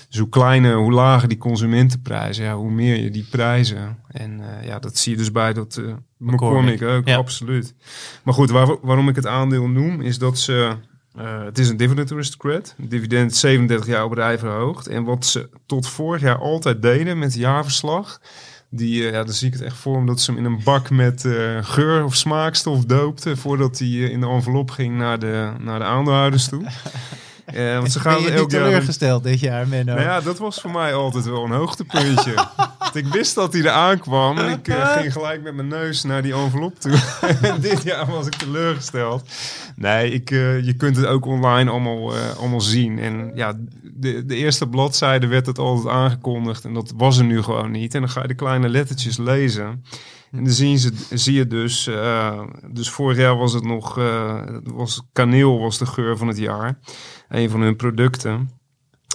[0.09, 3.99] Dus hoe kleiner, hoe lager die consumentenprijzen, ja, hoe meer je die prijzen.
[4.09, 5.85] En ja, dat zie je dus bij dat eh
[6.19, 7.17] McCormick ook, ja.
[7.17, 7.75] absoluut.
[8.25, 10.77] Maar goed, waar- waarom ik het aandeel noem, is dat ze...
[11.17, 12.75] eh, het is een dividend aristocrat.
[12.77, 14.87] Dividend 37 jaar op rij verhoogd.
[14.87, 18.21] En wat ze tot vorig jaar altijd deden met jaarverslag...
[18.71, 20.61] Die, eh, ja, dan zie ik het echt voor me dat ze hem in een
[20.65, 23.37] bak met eh, geur of smaakstof doopten...
[23.37, 26.63] voordat hij in de envelop ging naar de, naar de aandeelhouders toe.
[27.47, 28.63] Eh, want ze gaan ben je elk niet jaar...
[28.63, 29.95] teleurgesteld dit jaar, Menno?
[29.95, 32.35] Nou ja, dat was voor mij altijd wel een hoogtepuntje.
[32.79, 36.03] Want ik wist dat hij eraan kwam en ik eh, ging gelijk met mijn neus
[36.03, 36.99] naar die envelop toe.
[37.43, 39.31] en dit jaar was ik teleurgesteld.
[39.77, 42.99] Nee, ik, eh, je kunt het ook online allemaal, allemaal zien.
[42.99, 47.43] En ja, de, de eerste bladzijde werd het altijd aangekondigd en dat was er nu
[47.43, 47.95] gewoon niet.
[47.95, 49.85] En dan ga je de kleine lettertjes lezen.
[50.33, 52.41] En dan zien ze, zie je dus, eh,
[52.71, 56.79] dus vorig jaar was het nog, eh, was kaneel was de geur van het jaar.
[57.29, 58.51] Een van hun producten.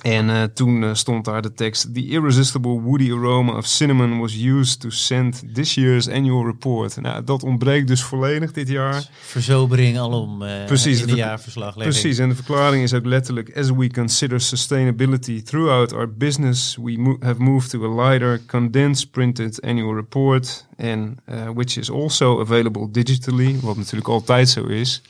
[0.01, 4.80] En eh, toen stond daar de tekst: The irresistible woody aroma of cinnamon was used
[4.80, 7.01] to send this year's annual report.
[7.01, 9.09] Nou, dat ontbreekt dus volledig dit jaar.
[9.22, 11.38] Verzobering alom eh Precies, in de.
[11.75, 16.98] Precies, en de verklaring is ook letterlijk: As we consider sustainability throughout our business, we
[16.98, 22.39] mo- have moved to a lighter, condensed printed annual report, and uh, which is also
[22.41, 25.01] available digitally, wat natuurlijk altijd zo is.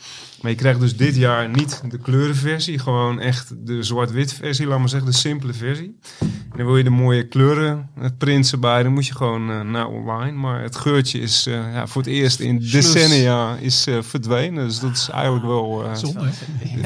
[0.42, 4.80] Maar je krijgt dus dit jaar niet de kleurenversie, gewoon echt de zwart-wit versie, laat
[4.80, 5.98] maar zeggen, de simpele versie.
[6.20, 9.88] En dan wil je de mooie kleuren prints erbij, dan moet je gewoon eh, naar
[9.88, 10.32] online.
[10.32, 14.80] Maar het geurtje is eh, ja, voor het eerst in decennia is, eh, verdwenen, dus
[14.80, 15.84] dat is eigenlijk wel...
[15.86, 16.30] eh, Zonde?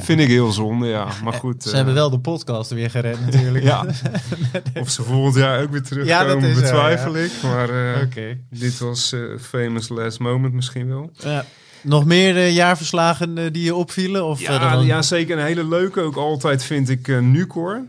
[0.02, 1.08] Vind ik heel zonde, ja.
[1.24, 1.64] Maar goed.
[1.64, 3.64] Ze hebben wel de podcast weer gered natuurlijk.
[3.64, 3.86] Ja.
[4.82, 7.32] Of ze volgend jaar ook weer terugkomen, Ja, dat is zo, betwijfel ik.
[7.44, 8.38] Maar eh, Oké.
[8.50, 11.12] dit was eh, famous last moment misschien wel.
[11.14, 11.46] Ja.
[11.82, 14.26] Nog meer eh, jaarverslagen eh, die je opvielen?
[14.26, 15.38] Of Ja, dan- ja, zeker.
[15.38, 17.82] Een hele leuke ook altijd vind ik Nucor.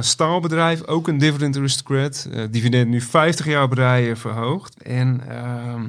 [0.00, 2.28] Staalbedrijf, ook een dividend aristocrat.
[2.50, 4.82] Dividend nu 50 jaar op rij eh, verhoogd.
[4.82, 5.86] En ehm,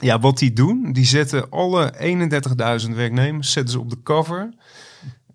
[0.00, 1.92] ja, wat die doen, die zetten alle
[2.86, 4.50] 31.000 werknemers zetten ze op de cover.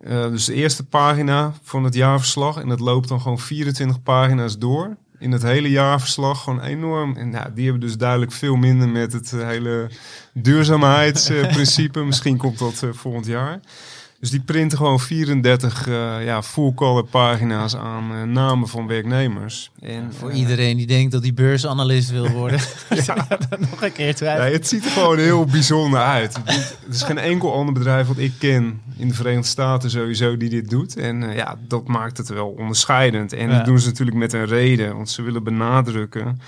[0.08, 2.58] Dus de eerste pagina van het jaarverslag.
[2.62, 4.98] En dat loopt dan gewoon 24 pagina's door.
[5.20, 7.18] In het hele jaarverslag gewoon enorm.
[7.18, 9.90] En nou, die hebben dus duidelijk veel minder met het eh, hele
[10.34, 12.04] duurzaamheidsprincipe.
[12.06, 13.60] Misschien komt dat eh, volgend jaar.
[14.26, 19.72] Dus die printen gewoon 34 eh, ja, full color pagina's aan eh, namen van werknemers.
[19.82, 22.60] En, Voor iedereen die denkt dat hij beursanalist wil worden.
[23.70, 24.46] nog een keer twijfel.
[24.46, 26.36] Ja, het ziet er gewoon heel bijzonder uit.
[26.46, 30.50] Er is geen enkel ander bedrijf wat ik ken in de Verenigde Staten sowieso die
[30.50, 30.98] dit doet.
[30.98, 33.34] En eh, ja, dat maakt het wel onderscheidend.
[33.34, 33.56] En Ja.
[33.56, 34.96] dat doen ze natuurlijk met een reden.
[34.96, 36.40] Want ze willen benadrukken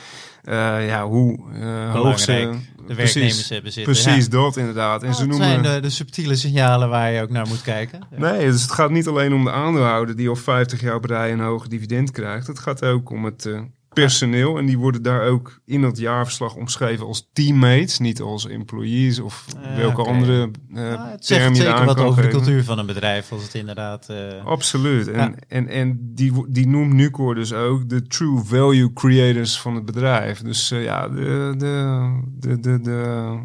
[0.48, 2.54] eh, ja, hoe eh hoog ze...
[2.88, 3.94] De werknemers hebben zitten.
[3.94, 4.30] Precies, Ja.
[4.32, 5.04] dat inderdaad.
[5.04, 5.48] En Oh, ze het noemen...
[5.48, 8.00] zijn de, de subtiele signalen waar je ook naar moet kijken.
[8.12, 8.18] Ja.
[8.32, 11.32] Nee, dus het gaat niet alleen om de aandeelhouder die al 50 jaar op rij
[11.32, 12.48] een hoge dividend krijgt.
[12.48, 13.60] Het gaat ook om het eh,
[13.94, 14.58] personeel.
[14.58, 18.00] En die worden daar ook in dat jaarverslag omschreven als teammates.
[18.00, 20.42] Niet als employees of Ah, welke andere
[20.76, 23.54] Ah, het term zegt je zeker wat over de cultuur van een bedrijf, als het
[23.54, 24.10] inderdaad...
[24.10, 25.08] eh, Absoluut.
[25.08, 25.34] En, Ja.
[25.48, 30.42] en, en die, die noemt Nucor dus ook de true value creators van het bedrijf.
[30.42, 33.38] Dus ja, de, de, de, de, de,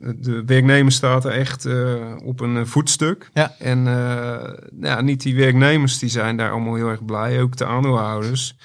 [0.00, 3.30] de werknemer staat er echt eh, op een eh, voetstuk.
[3.34, 3.54] Ja.
[3.58, 7.40] En nou ja, niet die werknemers, die zijn daar allemaal heel erg blij.
[7.40, 8.56] Ook de aandeelhouders.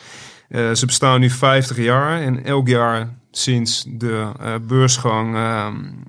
[0.50, 4.32] Ze bestaan nu 50 jaar en elk jaar sinds de
[4.68, 5.38] beursgang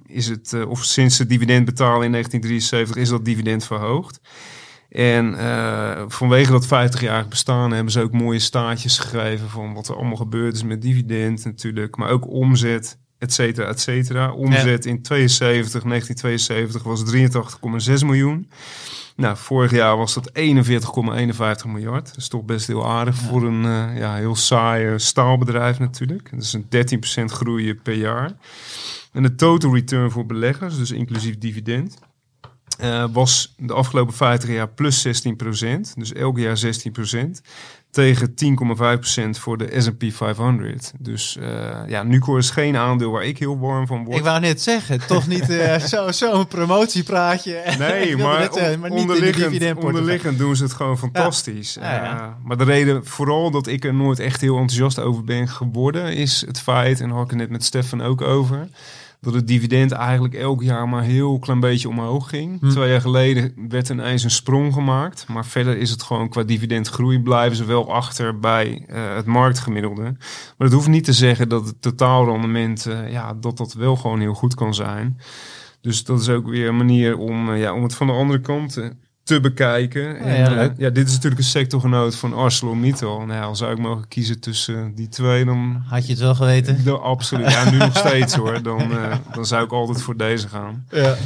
[0.06, 4.20] is het, of sinds de dividendbetaling in 1973 is dat dividend verhoogd.
[4.88, 9.96] En uh, vanwege dat 50-jarig bestaan hebben ze ook mooie staartjes geschreven van wat er
[9.96, 14.32] allemaal gebeurd is met dividend natuurlijk, maar ook omzet, et cetera, et cetera.
[14.32, 17.02] Omzet in 72, 1972 was
[18.00, 18.48] 83,6 miljoen.
[19.16, 22.06] Nou, vorig jaar was dat 41,51 miljard.
[22.06, 26.30] Dat is toch best heel aardig voor een uh, ja, heel saai staalbedrijf natuurlijk.
[26.30, 26.66] Dat is een
[27.22, 28.32] 13% groei per jaar.
[29.12, 31.98] En de total return voor beleggers, dus inclusief dividend,
[32.80, 35.10] uh, was de afgelopen 50 jaar plus 16%.
[35.94, 37.40] Dus elk jaar 16%.
[37.96, 38.34] Tegen
[39.36, 40.92] 10,5% voor de S&P 500.
[40.98, 44.16] Dus uh, ja, Nucor is geen aandeel waar ik heel warm van word.
[44.16, 47.62] Ik wou net zeggen, toch niet uh, zo'n zo promotiepraatje.
[47.78, 51.74] Nee, maar, net, maar onderliggend, onderliggend doen ze het gewoon fantastisch.
[51.74, 51.94] Ja.
[51.94, 52.36] Ja, ja.
[52.44, 56.14] maar de reden vooral dat ik er nooit echt heel enthousiast over ben geworden...
[56.14, 58.68] is het feit, en daar had ik het net met Stefan ook over
[59.20, 62.60] dat het dividend eigenlijk elk jaar maar heel klein beetje omhoog ging.
[62.60, 62.68] Hm.
[62.68, 65.26] Twee jaar geleden werd ineens een sprong gemaakt.
[65.28, 70.02] Maar verder is het gewoon qua dividendgroei blijven ze wel achter bij uh, het marktgemiddelde.
[70.02, 74.20] Maar dat hoeft niet te zeggen dat het totaalrendement, uh, ja, dat dat wel gewoon
[74.20, 75.20] heel goed kan zijn.
[75.80, 78.40] Dus dat is ook weer een manier om, uh, ja, om het van de andere
[78.40, 78.80] kant
[79.26, 80.18] te bekijken.
[80.18, 83.20] En, ja, uh, ja, dit is natuurlijk een sectorgenoot van ArcelorMittal.
[83.20, 85.82] Nou als zou ik mogen kiezen tussen die twee, dan...
[85.86, 86.84] Had je het wel geweten?
[86.84, 87.50] De, absoluut.
[87.50, 88.62] Ja, nu nog steeds hoor.
[88.62, 90.86] Dan, uh, dan zou ik altijd voor deze gaan.
[90.90, 91.16] Ja.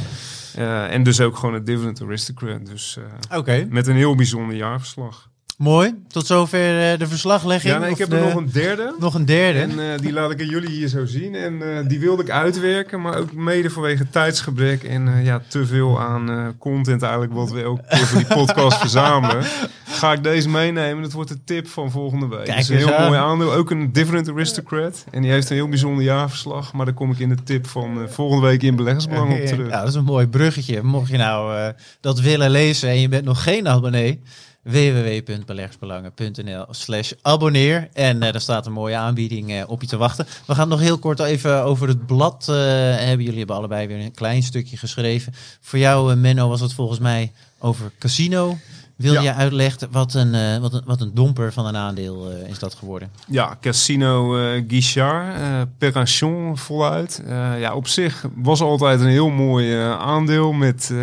[0.57, 2.65] Uh, en dus ook gewoon het Dividend Aristocrat.
[2.65, 2.97] Dus
[3.31, 3.67] okay.
[3.69, 5.29] met een heel bijzonder jaarverslag.
[5.61, 5.95] Mooi.
[6.07, 7.73] Tot zover uh, de verslaglegging.
[7.73, 8.15] Ja, ik heb de...
[8.15, 8.95] er nog een derde.
[8.99, 9.59] Nog een derde.
[9.59, 11.35] En uh, die laat ik aan jullie hier zo zien.
[11.35, 15.99] En uh, die wilde ik uitwerken, maar ook mede vanwege tijdsgebrek en ja, te veel
[15.99, 19.43] aan content eigenlijk wat we ook voor die podcast verzamelen.
[19.85, 21.03] Ga ik deze meenemen.
[21.03, 22.45] Dat wordt de tip van volgende week.
[22.45, 23.07] Kijk, is een heel aan.
[23.07, 23.53] mooi aandeel.
[23.53, 25.05] Ook een Different Aristocrat.
[25.11, 26.73] En die heeft een heel bijzonder jaarverslag.
[26.73, 29.69] Maar daar kom ik in de tip van volgende week in Beleggersbelang op terug.
[29.69, 30.83] Ja, dat is een mooi bruggetje.
[30.83, 34.21] Mocht je nou dat willen lezen en je bent nog geen abonnee
[34.63, 37.89] www.beleggersbelangen.nl slash abonneer.
[37.93, 40.27] En uh, daar staat een mooie aanbieding uh, op je te wachten.
[40.47, 43.25] We gaan nog heel kort even over het blad uh, hebben.
[43.25, 45.33] Jullie hebben allebei weer een klein stukje geschreven.
[45.61, 48.57] Voor jou, Menno, was het volgens mij over casino.
[49.01, 49.21] Wil ja.
[49.21, 52.59] je uitleggen wat een, uh, wat, een, wat een domper van een aandeel uh, is
[52.59, 53.11] dat geworden?
[53.27, 57.23] Ja, Casino uh, Guichard, uh, voluit.
[57.59, 60.93] ja, op zich was altijd een heel mooi aandeel met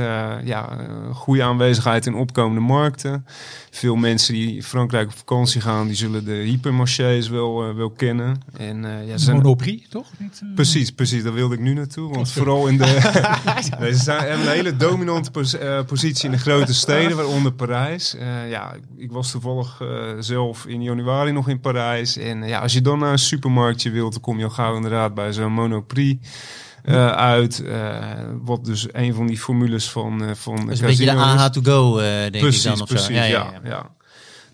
[0.44, 0.76] ja,
[1.12, 3.26] goede aanwezigheid in opkomende markten.
[3.70, 8.40] Veel mensen die Frankrijk op vakantie gaan, die zullen de hypermarchés wel, wel kennen.
[8.56, 9.36] En, ja, zijn...
[9.36, 10.06] Monoprix, toch?
[10.18, 11.22] Niet, precies, precies.
[11.22, 12.14] Daar wilde ik nu naartoe.
[12.14, 12.86] Want vooral in de...
[13.80, 15.56] ze zijn, hebben een hele dominante pos
[15.86, 17.87] positie in de grote steden, waaronder Parijs.
[17.94, 22.16] Uh, ja, ik was toevallig uh, zelf in januari nog in Parijs.
[22.16, 24.76] En uh, ja, als je dan naar een supermarktje wilt, dan kom je al gauw
[24.76, 26.28] inderdaad bij zo'n Monoprix.
[27.14, 27.64] uit.
[28.42, 31.96] wat dus een van die formules van, van dus een beetje de AH to go,
[31.98, 32.80] denk precies, ik dan.
[32.80, 33.12] Of precies, zo.
[33.12, 33.60] Ja, ja, ja.
[33.64, 33.90] ja.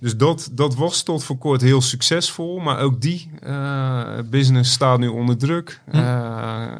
[0.00, 2.58] Dus dat, dat was tot voor kort heel succesvol.
[2.58, 3.30] Maar ook die
[4.30, 5.80] business staat nu onder druk.
[5.90, 5.98] Hm.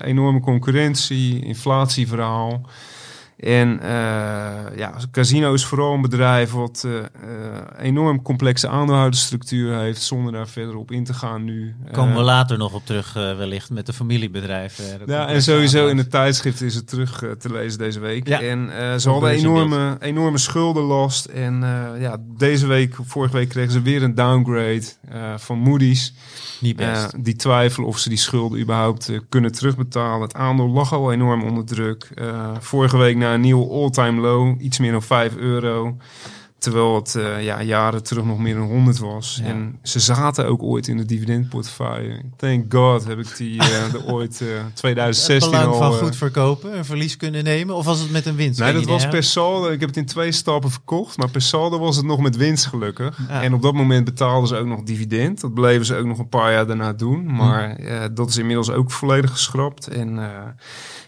[0.03, 2.67] enorme concurrentie, inflatieverhaal.
[3.37, 3.87] En uh,
[4.77, 7.01] ja, Casino is vooral een bedrijf wat uh, uh,
[7.79, 11.75] enorm complexe aandeelhoudersstructuur heeft, zonder daar verder op in te gaan nu.
[11.93, 14.85] Komen we later nog op terug, wellicht met de familiebedrijven.
[15.07, 18.29] Ja, en sowieso in het tijdschrift is het terug te lezen deze week.
[18.29, 18.41] Ja.
[18.41, 18.71] En
[19.01, 21.25] ze hadden enorme, enorme schuldenlast.
[21.25, 21.61] En
[21.99, 24.85] ja, deze week, vorige week kregen ze weer een downgrade
[25.37, 26.15] van Moody's.
[26.61, 27.25] Niet best.
[27.25, 30.23] die twijfelen of ze die schulden überhaupt kunnen terugbetalen.
[30.23, 32.09] Het aandeel lag al enorm onder druk.
[32.61, 35.97] vorige week naar een nieuw all-time low, iets meer dan 5 euro.
[36.59, 39.41] Terwijl het uh, ja, jaren terug nog meer dan 100 was.
[39.43, 39.49] Ja.
[39.49, 42.23] En ze zaten ook ooit in de dividendportefeuille.
[42.37, 45.93] Thank God heb ik die uh, de ooit uh, 2016 het belang al...
[45.93, 47.75] van goed verkopen, een verlies kunnen nemen?
[47.75, 48.61] Of was het met een winst?
[48.61, 49.71] Nee, dat was per saldo.
[49.71, 51.17] Ik heb het in twee stappen verkocht.
[51.17, 53.19] Maar per saldo was het nog met winst gelukkig.
[53.29, 53.43] Ja.
[53.43, 55.41] En op dat moment betaalden ze ook nog dividend.
[55.41, 57.35] Dat bleven ze ook nog een paar jaar daarna doen.
[57.35, 58.15] Maar hm.
[58.15, 59.89] dat is inmiddels ook volledig geschrapt.
[59.89, 60.19] En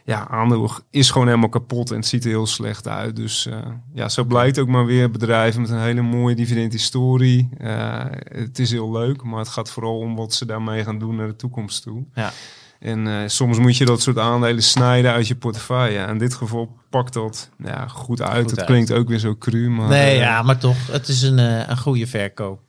[0.06, 3.16] ja, aandeel is gewoon helemaal kapot en het ziet er heel slecht uit.
[3.16, 3.58] Dus uh,
[3.92, 7.48] ja, zo blijkt ook maar weer bedrijven met een hele mooie dividendhistorie.
[7.60, 11.16] Uh, het is heel leuk, maar het gaat vooral om wat ze daarmee gaan doen
[11.16, 12.04] naar de toekomst toe.
[12.14, 12.32] Ja.
[12.80, 16.06] En uh, soms moet je dat soort aandelen snijden uit je portefeuille.
[16.06, 18.40] In dit geval pakt dat ja, goed uit.
[18.40, 18.68] Goed het uit.
[18.68, 19.70] klinkt ook weer zo cru.
[19.70, 20.86] Maar, nee, ja, maar toch.
[20.90, 21.38] Het is een,
[21.70, 22.60] een goede verkoop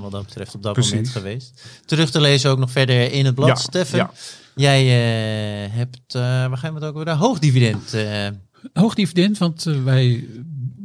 [0.00, 0.92] wat dat betreft op dat Precies.
[0.92, 1.62] moment geweest.
[1.84, 3.98] Terug te lezen ook nog verder in het blad, ja, Steffen.
[3.98, 4.10] Ja.
[4.60, 7.14] Jij uh, hebt, uh, waar gaan we het ook weer?
[7.14, 7.94] Hoog dividend.
[7.94, 8.28] Uh.
[8.72, 10.28] Hoog dividend, want wij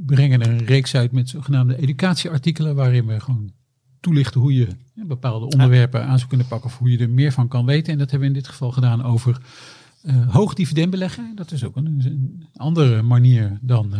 [0.05, 3.51] brengen een reeks uit met zogenaamde educatieartikelen waarin we gewoon
[3.99, 7.47] toelichten hoe je bepaalde onderwerpen aan zou kunnen pakken of hoe je er meer van
[7.47, 7.93] kan weten.
[7.93, 9.41] En dat hebben we in dit geval gedaan over
[10.27, 11.31] hoog dividend beleggen.
[11.35, 13.93] Dat is ook een, een andere manier dan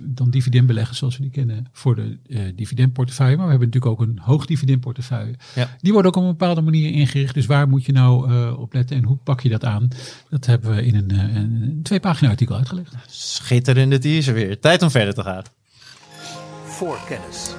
[0.00, 3.36] dan dividendbeleggers zoals we die kennen voor de eh, dividendportefeuille.
[3.36, 5.34] Maar we hebben natuurlijk ook een hoog dividendportefeuille.
[5.54, 5.76] Ja.
[5.80, 7.34] Die wordt ook op een bepaalde manier ingericht.
[7.34, 9.88] Dus waar moet je nou eh, op letten en hoe pak je dat aan?
[10.30, 12.94] Dat hebben we in een, eh, een, een twee pagina artikel uitgelegd.
[13.06, 14.60] Schitterende teaser weer.
[14.60, 15.42] Tijd om verder te gaan.
[16.64, 17.54] Voor kennis.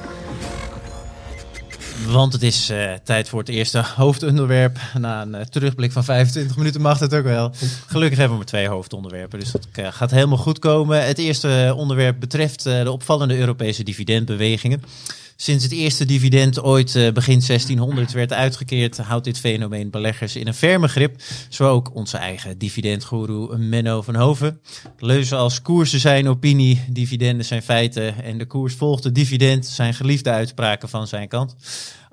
[2.06, 4.80] Want het is eh, tijd voor het eerste hoofdonderwerp.
[5.00, 7.52] Na een eh, terugblik van 25 minuten mag het ook wel.
[7.86, 11.06] Gelukkig hebben we maar twee hoofdonderwerpen, dus dat eh, gaat helemaal goed komen.
[11.06, 14.84] Het eerste onderwerp betreft de opvallende Europese dividendbewegingen.
[15.40, 20.48] Sinds het eerste dividend ooit eh, begin 1600 werd uitgekeerd, houdt dit fenomeen beleggers in
[20.48, 21.22] een ferme grip.
[21.50, 24.62] Zo ook onze eigen dividendgoeroe Menno van Hoven.
[25.00, 29.94] Leuzen als koersen zijn opinie, dividenden zijn feiten en de koers volgt het dividend zijn
[29.94, 31.56] geliefde uitspraken van zijn kant.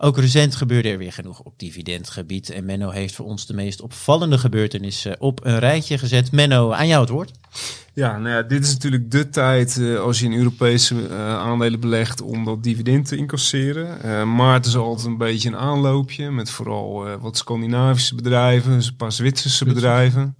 [0.04, 3.80] Ook recent gebeurde er weer genoeg op dividendgebied en Menno heeft voor ons de meest
[3.80, 6.32] opvallende gebeurtenissen op een rijtje gezet.
[6.32, 7.30] Menno, aan jou het woord.
[7.92, 11.80] Ja, nou ja, dit is natuurlijk de tijd eh, als je in Europese eh, aandelen
[11.80, 14.02] belegt om dat dividend te incasseren.
[14.02, 19.12] Eh, maart is altijd een beetje een aanloopje met vooral wat Scandinavische bedrijven, een paar
[19.12, 20.36] Zwitserse bedrijven.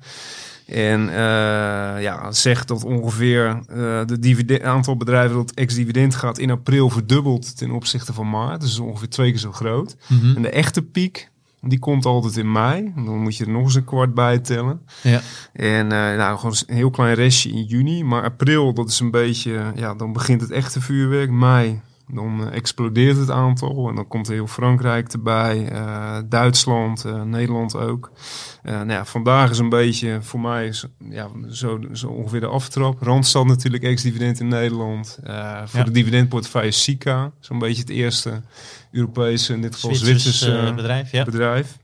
[0.67, 6.39] En eh, ja, het zegt dat ongeveer eh de dividend, aantal bedrijven dat ex-dividend gaat
[6.39, 8.61] in april verdubbelt ten opzichte van maart.
[8.61, 9.97] Dus ongeveer twee keer zo groot.
[10.37, 12.93] En de echte piek, die komt altijd in mei.
[12.95, 14.81] Dan moet je er nog eens een kwart bij tellen.
[15.03, 15.21] Ja.
[15.53, 18.05] En eh, nou, gewoon een heel klein restje in juni.
[18.05, 21.31] Maar april, dat is een beetje, ja, dan begint het echte vuurwerk.
[21.31, 23.89] Mei, dan eh, explodeert het aantal.
[23.89, 28.11] En dan komt heel Frankrijk erbij, eh, Duitsland, eh, Nederland ook.
[28.63, 33.03] Nou ja, vandaag is een beetje voor mij is, ja, zo, zo ongeveer de aftrap.
[33.03, 35.19] Randstad natuurlijk, ex-dividend in Nederland.
[35.65, 35.85] Voor Ja.
[35.85, 38.43] de dividendportefeuille Sika, zo'n beetje het eerste
[38.91, 41.25] Europese, in dit geval Zwitsers Zwitserse bedrijf, ja.
[41.25, 41.79] bedrijf.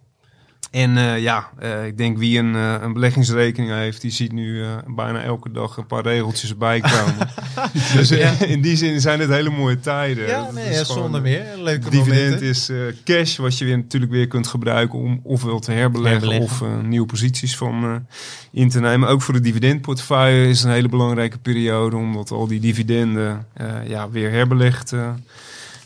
[0.71, 4.65] En eh, ja, eh, ik denk wie een, eh, een beleggingsrekening heeft, die ziet nu
[4.87, 7.29] bijna elke dag een paar regeltjes erbij komen.
[7.97, 10.27] dus in die zin zijn het hele mooie tijden.
[10.27, 11.45] Ja, nee, ja, zonder meer.
[11.59, 12.49] Leuke Dividend momenten.
[12.49, 12.71] is
[13.05, 16.67] cash, wat je weer natuurlijk weer kunt gebruiken om ofwel te herbeleggen, Herbeleggen.
[16.67, 18.07] of nieuwe posities van
[18.53, 19.09] in te nemen.
[19.09, 23.47] Ook voor de dividendportefeuille is een hele belangrijke periode, omdat al die dividenden
[23.87, 24.95] ja, weer herbelegd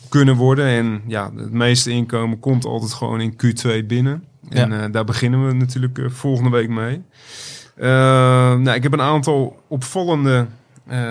[0.09, 0.67] kunnen worden.
[0.67, 4.25] En ja, het meeste inkomen komt altijd gewoon in Q2 binnen.
[4.49, 7.03] En eh, daar beginnen we natuurlijk eh, volgende week mee.
[7.77, 7.89] Eh,
[8.57, 10.47] nou, ik heb een aantal opvallende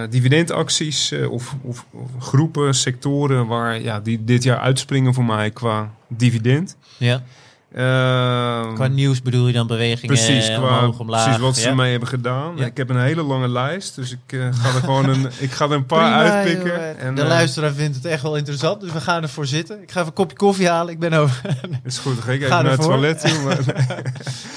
[0.10, 5.91] dividendacties of, of, of groepen, sectoren waar ja, die dit jaar uitspringen voor mij qua
[6.08, 6.78] dividend.
[6.98, 7.24] Ja.
[7.73, 11.23] Eh, Qua nieuws bedoel je dan bewegingen Precies, eh, qua, omhoog, omlaag.
[11.23, 11.69] precies wat ze ja.
[11.69, 12.53] ermee hebben gedaan.
[12.57, 12.65] Ja.
[12.65, 15.65] Ik heb een hele lange lijst, dus ik eh, ga er gewoon een, ik ga
[15.65, 16.65] er een paar Prima, uitpikken.
[16.71, 17.03] joh.
[17.05, 19.81] En, de eh, luisteraar vindt het echt wel interessant, dus we gaan ervoor zitten.
[19.81, 20.93] Ik ga even een kopje koffie halen.
[20.93, 21.41] Ik ben over.
[21.83, 23.43] is goed, dan ga ik Ga even naar het toilet toe.
[23.43, 23.63] maar-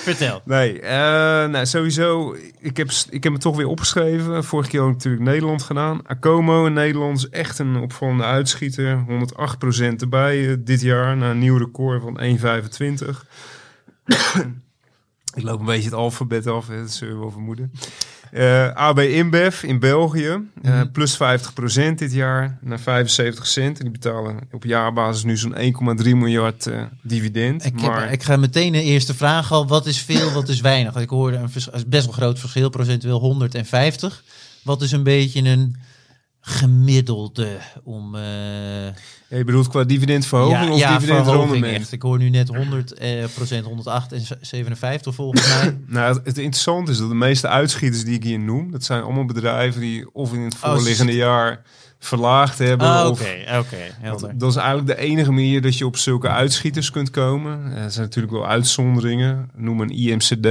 [0.07, 0.41] Vertel.
[0.45, 0.81] Nee,
[1.49, 2.37] nou, sowieso.
[2.61, 4.45] Ik heb, ik heb het toch weer opgeschreven.
[4.45, 6.01] Vorige keer ook natuurlijk Nederland gedaan.
[6.07, 9.05] Acomo in Nederland is echt een opvallende uitschieter.
[9.09, 11.17] 108% erbij dit jaar.
[11.17, 13.06] Naar een nieuw record van 1,25.
[15.35, 17.73] ik loop een beetje het alfabet af, dat zul je wel vermoeden.
[18.31, 20.29] Eh, AB InBev in België,
[20.63, 20.91] eh, Mhm.
[20.91, 23.79] plus 50% dit jaar naar 75 cent.
[23.79, 27.65] En die betalen op jaarbasis nu zo'n 1,3 miljard eh, dividend.
[27.65, 29.67] Ik, heb, maar ik ga meteen de eerste vraag al.
[29.67, 30.97] Wat is veel, wat is weinig?
[30.97, 31.51] Ik hoorde een
[31.87, 34.23] best wel groot verschil, procentueel 150.
[34.63, 35.77] Wat is een beetje een
[36.49, 38.17] gemiddelde om...
[39.29, 41.93] Ja, je bedoelt qua dividendverhoging of echt.
[41.93, 45.79] Ik hoor nu net 100 eh, procent, 108 en 57 volgens mij.
[45.87, 49.03] Nou, het, het interessante is dat de meeste uitschieters die ik hier noem, dat zijn
[49.03, 51.63] allemaal bedrijven die of in het Oh, voorliggende jaar
[51.99, 52.89] verlaagd hebben.
[52.89, 54.33] Ah, Oké, oké.
[54.35, 57.73] dat is eigenlijk de enige manier dat je op zulke uitschieters kunt komen.
[57.77, 59.51] Eh, Er zijn natuurlijk wel uitzonderingen.
[59.55, 60.47] Noem een IMCD,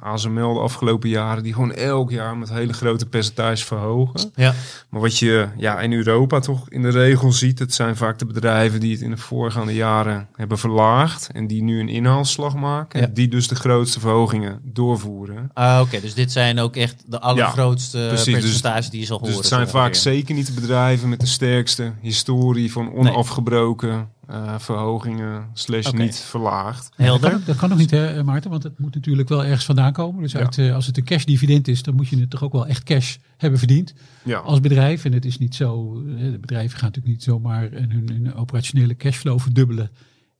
[0.00, 4.30] ASML de afgelopen jaren, die gewoon elk jaar met hele grote percentages verhogen.
[4.34, 4.54] Ja.
[4.88, 8.26] Maar wat je ja, in Europa toch in de regel ziet, het zijn vaak de
[8.26, 13.00] bedrijven die het in de voorgaande jaren hebben verlaagd en die nu een inhaalslag maken.
[13.00, 13.06] Ja.
[13.06, 15.50] En die dus de grootste verhogingen doorvoeren.
[15.54, 16.00] Ah, oké.
[16.00, 18.06] Dus dit zijn ook echt de allergrootste.
[18.10, 19.40] Dus- percentages die je zal Dus horen.
[19.42, 25.46] het zijn vaak zeker niet de bedrijven met de sterkste historie van onafgebroken eh, verhogingen
[25.52, 26.82] slash niet verlaagd.
[26.96, 27.30] Dat Helder.
[27.30, 30.22] kan, dat kan nog niet, hè, Maarten, want het moet natuurlijk wel ergens vandaan komen.
[30.22, 30.38] Dus Ja.
[30.38, 32.66] uit, eh, als het een cash dividend is, dan moet je het toch ook wel
[32.66, 35.04] echt cash hebben verdiend Ja, als bedrijf.
[35.04, 38.96] En het is niet zo, eh, de bedrijven gaan natuurlijk niet zomaar hun, hun operationele
[38.96, 39.90] cashflow verdubbelen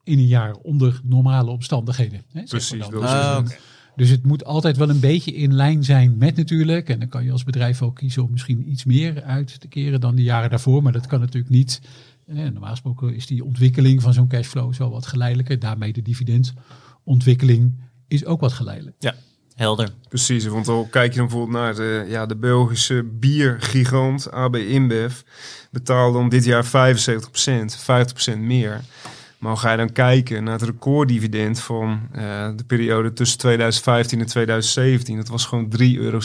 [0.05, 2.23] in een jaar onder normale omstandigheden.
[2.33, 2.79] Hè, precies.
[2.79, 3.03] Dat dan.
[3.05, 3.61] is Ah, het.
[3.99, 6.89] Dus het moet altijd wel een beetje in lijn zijn met natuurlijk.
[6.89, 10.01] En dan kan je als bedrijf ook kiezen om misschien iets meer uit te keren
[10.01, 10.83] dan de jaren daarvoor.
[10.83, 11.81] Maar dat kan natuurlijk niet.
[12.27, 15.59] Eh, normaal gesproken is die ontwikkeling van zo'n cashflow zo wat geleidelijker.
[15.59, 17.75] Daarmee de dividendontwikkeling
[18.09, 18.97] is ook wat geleidelijk.
[19.55, 19.91] Helder.
[20.09, 25.21] Precies, want al kijk je dan bijvoorbeeld naar de, ja, de Belgische biergigant AB InBev,
[25.71, 26.69] betaalde om dit jaar 75%,
[28.35, 28.81] 50% meer.
[29.39, 34.27] Maar ga je dan kijken naar het recorddividend van uh, de periode tussen 2015 en
[34.27, 36.21] 2017, dat was gewoon 3,60 euro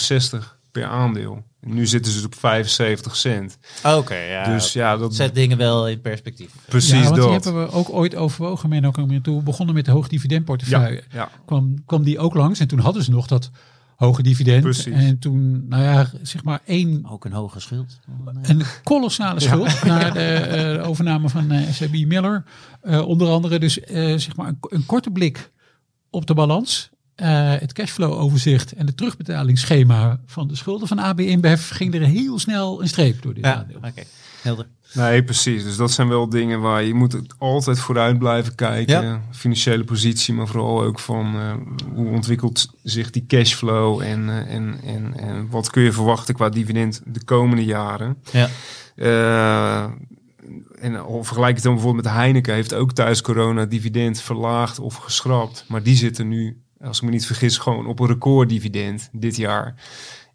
[0.71, 1.43] per aandeel.
[1.61, 3.57] En nu zitten ze op 75 cent.
[3.83, 4.43] Oké, ja.
[4.43, 6.51] Dus ja, dat zet dingen wel in perspectief.
[6.65, 7.25] Precies ja, want dat.
[7.25, 8.69] die hebben we ook ooit overwogen.
[8.69, 11.03] Men ook toen we begonnen met de hoogdividendportefeuille.
[11.09, 11.29] Ja, ja.
[11.45, 13.51] Kwam, kwam die ook langs en toen hadden ze nog dat
[13.95, 14.61] hoge dividend.
[14.63, 14.93] Precies.
[14.93, 17.99] En toen, nou ja, zeg maar één, Ook een hoge schuld.
[18.41, 22.43] een kolossale schuld naar de eh, overname van eh, SAB Miller.
[22.81, 25.51] eh, onder andere dus eh, zeg maar een, een korte blik
[26.09, 26.89] op de balans.
[27.15, 32.01] eh, het cashflow overzicht en de terugbetalingsschema van de schulden van AB InBev ging er
[32.01, 33.77] heel snel een streep door dit Ja, aandeel.
[33.77, 34.03] oké.
[34.43, 34.67] Helder.
[34.93, 35.63] Nee, precies.
[35.63, 39.03] Dus dat zijn wel dingen waar je moet altijd vooruit blijven kijken.
[39.03, 39.21] Ja.
[39.31, 41.53] Financiële positie, maar vooral ook van eh,
[41.93, 46.49] hoe ontwikkelt zich die cashflow en, eh, en, en, en wat kun je verwachten qua
[46.49, 48.17] dividend de komende jaren.
[48.31, 48.49] Ja.
[48.95, 49.83] Eh,
[50.79, 54.95] en al vergelijk het dan bijvoorbeeld met Heineken, heeft ook thuis corona dividend verlaagd of
[54.95, 55.65] geschrapt.
[55.67, 59.75] Maar die zitten nu, als ik me niet vergis, gewoon op een recorddividend dit jaar.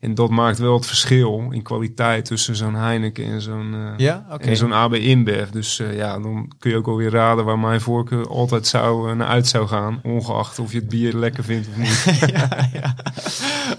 [0.00, 4.26] En dat maakt wel het verschil in kwaliteit tussen zo'n Heineken en zo'n eh, Ja,
[4.38, 5.48] en zo'n AB InBev.
[5.48, 9.16] Dus eh, ja, dan kun je ook alweer raden waar mijn voorkeur altijd zou, eh,
[9.16, 10.00] naar uit zou gaan.
[10.02, 12.04] Ongeacht of je het bier lekker vindt of niet.
[12.34, 12.94] ja, ja.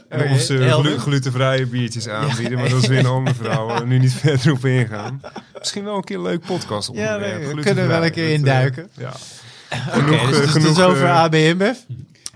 [0.34, 2.58] Of ze glutenvrije biertjes aanbieden.
[2.58, 3.86] Maar dat is weer een andere verhaal.
[3.86, 5.22] nu niet verder op ingaan.
[5.60, 7.44] Misschien wel een keer een leuk podcast Ja, onderwerp.
[7.46, 8.90] nee, we kunnen wel een keer induiken.
[8.98, 9.12] ja.
[9.70, 11.78] Genoeg, dus, dus genoeg, het is over AB InBev?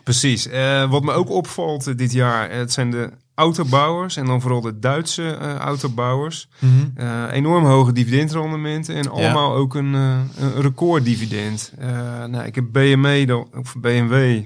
[0.04, 0.48] Precies.
[0.90, 5.30] Wat me ook opvalt dit jaar, het zijn de autobouwers en dan vooral de Duitse
[5.32, 6.48] eh, autobouwers.
[6.96, 11.74] Eh, enorm hoge dividendrendementen en allemaal ook een, eh, een recorddividend.
[12.28, 14.44] Nou, ik heb BMW, dan, of BMW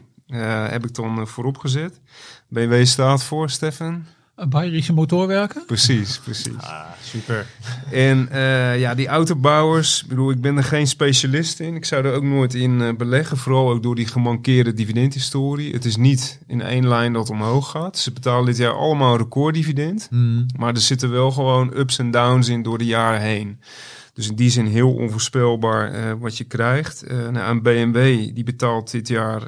[0.69, 1.99] heb ik dan voorop gezet.
[2.47, 4.05] BMW staat voor, Stefan.
[4.45, 5.65] Bayerische motorwerken.
[5.65, 6.57] Precies, precies.
[6.57, 7.45] Ah, super.
[7.91, 11.75] En eh, ja, die autobouwers, ik bedoel, ik ben er geen specialist in.
[11.75, 13.37] Ik zou er ook nooit in eh, beleggen.
[13.37, 15.73] Vooral ook door die gemankeerde dividendhistorie.
[15.73, 17.97] Het is niet in één lijn dat omhoog gaat.
[17.97, 20.07] Ze betalen dit jaar allemaal een recorddividend.
[20.09, 20.45] Hmm.
[20.57, 23.59] Maar er zitten wel gewoon ups en downs in door de jaren heen.
[24.13, 27.01] Dus in die zin heel onvoorspelbaar eh, wat je krijgt.
[27.01, 29.41] Eh nou, een BMW die betaalt dit jaar...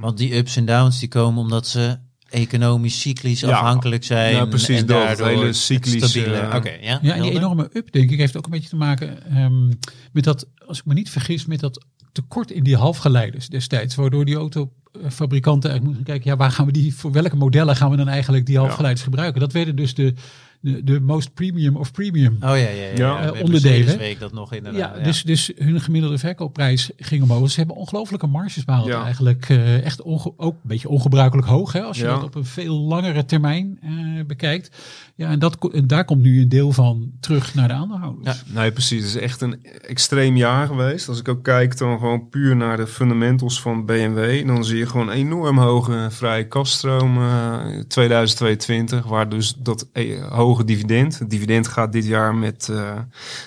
[0.00, 3.48] Want die ups en downs die komen omdat ze economisch cyclisch Ja.
[3.50, 4.34] afhankelijk zijn.
[4.34, 5.18] Ja, precies en dat.
[5.18, 6.98] Hele cyclische, stabiele- eh, Oké, ja.
[7.02, 9.66] Ja, en die enorme up, denk ik, heeft ook een beetje te maken ehm,
[10.12, 13.94] met dat, als ik me niet vergis, met dat tekort in die halfgeleiders destijds.
[13.94, 17.90] Waardoor die autofabrikanten eigenlijk moeten kijken, ja, waar gaan we die, voor welke modellen gaan
[17.90, 19.40] we dan eigenlijk die halfgeleiders gebruiken?
[19.40, 20.14] Dat werden dus de,
[20.60, 22.32] de, de most premium of premium.
[22.34, 22.82] Oh ja, ja, ja.
[22.82, 22.94] Ja.
[22.96, 23.32] ja.
[23.32, 23.98] Eh, onderdelen.
[23.98, 25.04] week dat nog Ja, inderdaad.
[25.04, 27.50] Dus, dus hun gemiddelde verkoopprijs ging omhoog.
[27.50, 29.04] Ze hebben ongelooflijke marges behaald Ja.
[29.04, 29.48] eigenlijk.
[29.48, 32.14] eh, echt onge- ook een beetje ongebruikelijk hoog, hè, als je Ja.
[32.14, 33.90] dat op een veel langere termijn eh,
[34.26, 34.70] bekijkt.
[35.14, 38.42] Ja, en, dat, en daar komt nu een deel van terug naar de aandeelhouders.
[38.46, 38.60] Ja.
[38.60, 38.98] Nee, precies.
[39.04, 41.08] Het is echt een extreem jaar geweest.
[41.08, 44.86] Als ik ook kijk dan gewoon puur naar de fundamentals van BMW, dan zie je
[44.86, 47.54] gewoon enorm hoge vrije kaststroom eh
[47.88, 52.92] 2022, waar dus dat eh, hoge dividend, het dividend gaat dit jaar met eh,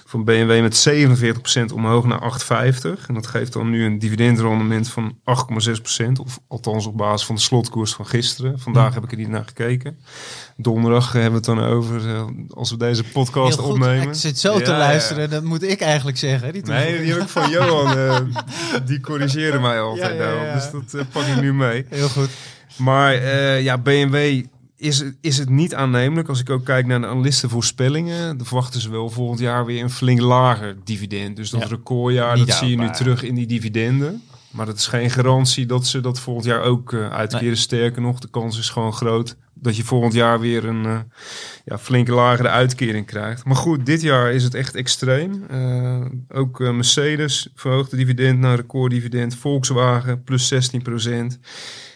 [0.06, 0.90] van BMW met
[1.70, 2.40] 47% omhoog naar
[2.74, 5.18] 8,50 en dat geeft dan nu een dividendrendement van
[6.04, 8.60] 8,6%, of althans op basis van de slotkoers van gisteren.
[8.60, 9.98] Vandaag heb ik er niet naar gekeken.
[10.58, 13.72] Donderdag hebben we het dan over eh, als we deze podcast goed.
[13.74, 14.08] opnemen.
[14.08, 14.78] Ik zit zo Ja, te ja.
[14.78, 16.54] luisteren, dat moet ik eigenlijk zeggen.
[16.54, 17.98] Die Nee, die heb ik van Johan.
[17.98, 18.20] eh,
[18.86, 20.54] die corrigeren mij altijd daarop.
[20.54, 21.86] Dus dat pak ik nu mee.
[21.90, 22.30] Heel goed.
[22.78, 23.14] Maar
[23.62, 24.44] ja, BMW
[24.80, 26.28] is, is het niet aannemelijk.
[26.30, 29.90] Als ik ook kijk naar de analistenvoorspellingen, dan verwachten ze wel volgend jaar weer een
[29.90, 31.36] flink lager dividend.
[31.36, 31.68] Dus dat Ja.
[31.68, 34.24] recordjaar, dat zie je nu terug in die dividenden.
[34.52, 37.46] Maar dat is geen garantie dat ze dat volgend jaar ook eh, uitkeren.
[37.46, 37.56] Nee.
[37.56, 41.00] Sterker nog, de kans is gewoon groot dat je volgend jaar weer een eh,
[41.66, 43.46] ja, flinke lagere uitkering krijgt.
[43.46, 45.44] Maar goed, dit jaar is het echt extreem.
[45.50, 49.36] Eh, ook Mercedes verhoogt de dividend naar recorddividend.
[49.36, 50.82] Volkswagen plus 16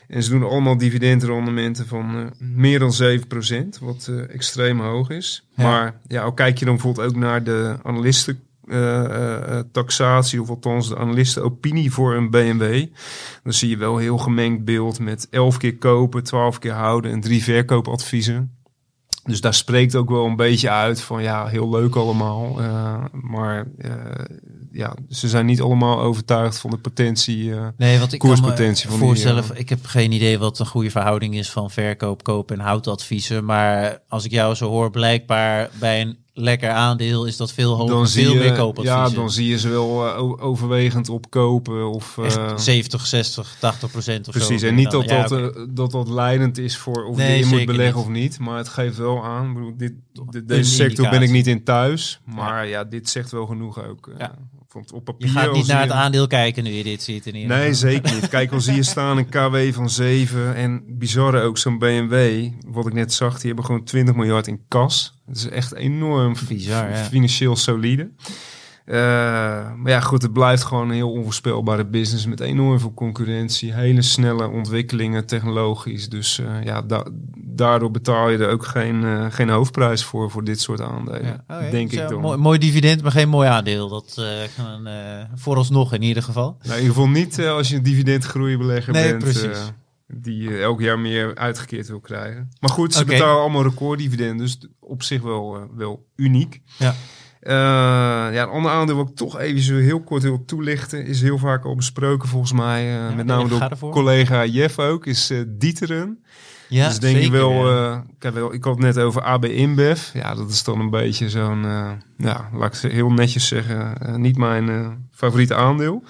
[0.07, 5.47] En ze doen allemaal dividendrendementen van eh, meer dan 7% wat eh, extreem hoog is.
[5.55, 5.63] Ja.
[5.63, 10.87] Maar ja, al kijk je dan bijvoorbeeld ook naar de analisten eh, taxatie, of althans
[10.87, 12.85] de analistenopinie voor een BMW.
[13.43, 17.11] Dan zie je wel een heel gemengd beeld met 11 keer kopen, 12 keer houden
[17.11, 18.51] en drie verkoopadviezen.
[19.23, 22.61] Dus daar spreekt ook wel een beetje uit van ja, heel leuk allemaal.
[22.61, 23.91] eh, maar eh,
[24.71, 27.53] ja, ze zijn niet allemaal overtuigd van de potentie.
[27.53, 30.59] eh, Nee, want ik kan me Koerspotentie van die, voorstellen, ik heb geen idee wat
[30.59, 33.45] een goede verhouding is van verkoop, koop en houtadviezen.
[33.45, 37.95] Maar als ik jou zo hoor, blijkbaar bij een lekker aandeel is dat veel hoger,
[37.95, 41.89] dan veel je, meer ja, dan zie je ze wel eh, overwegend opkopen.
[41.89, 44.39] Of, Echt eh, 70, 60, 80 procent of zo.
[44.39, 47.45] Precies, en niet dat Ja, dat, eh, dat dat leidend is voor of Nee, je
[47.45, 48.05] moet beleggen niet.
[48.05, 48.39] of niet.
[48.39, 49.47] Maar het geeft wel aan.
[49.47, 52.19] Ik bedoel, dit, de- Een deze sector ben ik niet in thuis.
[52.25, 54.07] Maar ja, dit zegt wel genoeg ook.
[54.17, 54.27] eh.
[54.73, 57.25] Want op papier Je gaat niet naar het je- aandeel kijken nu je dit ziet.
[57.25, 58.29] In ieder Nee, zeker niet.
[58.29, 62.47] Kijk, al zie je staan een KW van 7 en bizarre ook zo'n BMW.
[62.67, 65.13] Wat ik net zag, die hebben gewoon 20 miljard in kas.
[65.25, 66.95] Dat is echt enorm Bizar, ja.
[67.03, 68.11] financieel solide.
[68.85, 68.95] Eh,
[69.75, 74.01] maar ja, goed, het blijft gewoon een heel onvoorspelbare business met enorm veel concurrentie, hele
[74.01, 76.09] snelle ontwikkelingen technologisch.
[76.09, 77.07] Dus eh, ja, da-
[77.37, 81.25] daardoor betaal je er ook geen, eh, geen hoofdprijs voor, voor dit soort aandelen.
[81.25, 81.69] Ja, oké.
[81.71, 82.21] Denk Dus, ik dan.
[82.21, 83.89] Mooi, mooi dividend, maar geen mooi aandeel.
[83.89, 84.21] Dat
[84.57, 84.87] kan
[85.35, 86.57] vooralsnog in ieder geval.
[86.61, 89.23] Nou, in ieder geval niet als je een dividendgroeibelegger Nee, bent.
[89.23, 89.71] precies.
[90.07, 92.49] die eh, elk jaar meer uitgekeerd wil krijgen.
[92.59, 94.39] Maar goed, ze betalen allemaal recorddividend.
[94.39, 96.61] Dus op zich wel, wel uniek.
[96.77, 96.95] Ja.
[97.43, 97.53] Eh,
[98.33, 101.05] ja, een ander aandeel wat ik toch even zo heel kort wil toelichten...
[101.05, 103.07] is heel vaak al besproken volgens mij.
[103.07, 105.05] eh, met name door collega Jeff ook.
[105.05, 106.23] Is eh Dieteren.
[106.69, 108.03] Ja, dus denk zeker, wel, ja.
[108.19, 108.53] kijk, wel...
[108.53, 110.13] Ik had het net over AB InBev.
[110.13, 111.65] Ja, dat is dan een beetje zo'n...
[111.65, 113.97] eh, ja, laat ik ze heel netjes zeggen...
[114.21, 116.03] niet mijn favoriete aandeel.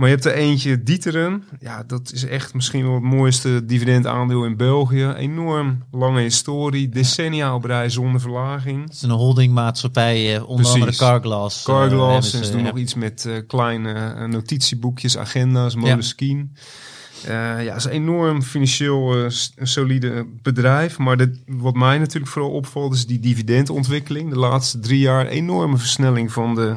[0.00, 1.44] Maar je hebt er eentje, Dieteren.
[1.58, 5.12] Ja, dat is echt misschien wel het mooiste dividendaandeel in België.
[5.16, 6.88] Enorm lange historie.
[6.88, 8.82] Decennia op rij zonder verlaging.
[8.82, 10.72] Het is een holdingmaatschappij, eh, onder Precies.
[10.72, 11.58] andere Carglass.
[11.58, 12.30] eh, Carglass.
[12.30, 12.66] ze, en ze doen ja.
[12.66, 16.46] nog iets met eh, kleine notitieboekjes, agenda's, Moleskine.
[17.26, 19.30] Ja, het is een enorm financieel
[19.62, 20.98] solide bedrijf.
[20.98, 24.30] Maar dit, wat mij natuurlijk vooral opvalt is die dividendontwikkeling.
[24.30, 26.76] De laatste drie jaar enorme versnelling van de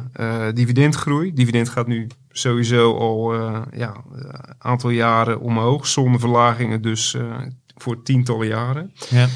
[0.53, 1.33] dividendgroei.
[1.33, 5.87] Dividend gaat nu sowieso al eh ja, een aantal jaren omhoog.
[5.87, 7.41] Zonder verlagingen dus eh,
[7.75, 8.93] voor tientallen jaren.
[9.09, 9.27] Ja.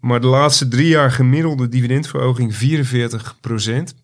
[0.00, 2.58] Maar de laatste drie jaar gemiddelde dividendverhoging 44%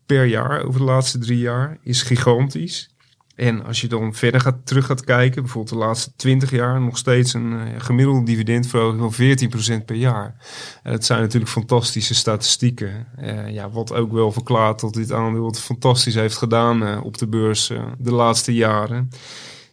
[0.06, 2.90] per jaar over de laatste drie jaar is gigantisch.
[3.34, 6.96] En als je dan verder gaat, terug gaat kijken, bijvoorbeeld de laatste 20 jaar, nog
[6.96, 10.36] steeds een eh, gemiddelde dividendverhoging van 14% per jaar.
[10.82, 13.06] En dat zijn natuurlijk fantastische statistieken.
[13.16, 17.18] Eh, ja, wat ook wel verklaart dat dit aandeel het fantastisch heeft gedaan eh, op
[17.18, 19.10] de beurs de laatste jaren.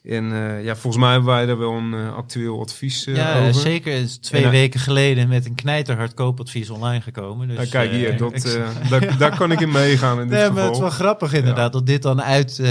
[0.09, 3.39] En eh, ja, volgens mij hebben wij daar wel een eh, actueel advies eh, Ja,
[3.39, 3.61] over.
[3.61, 3.93] zeker.
[3.93, 7.47] Het is twee En, weken geleden met een knijterhard koopadvies online gekomen.
[7.47, 8.57] Dus, Ja, kijk hier, dat,
[8.89, 10.71] daar, daar kan ik in meegaan in dit Nee, maar het geval.
[10.73, 12.61] is wel grappig inderdaad dat dit dan uit,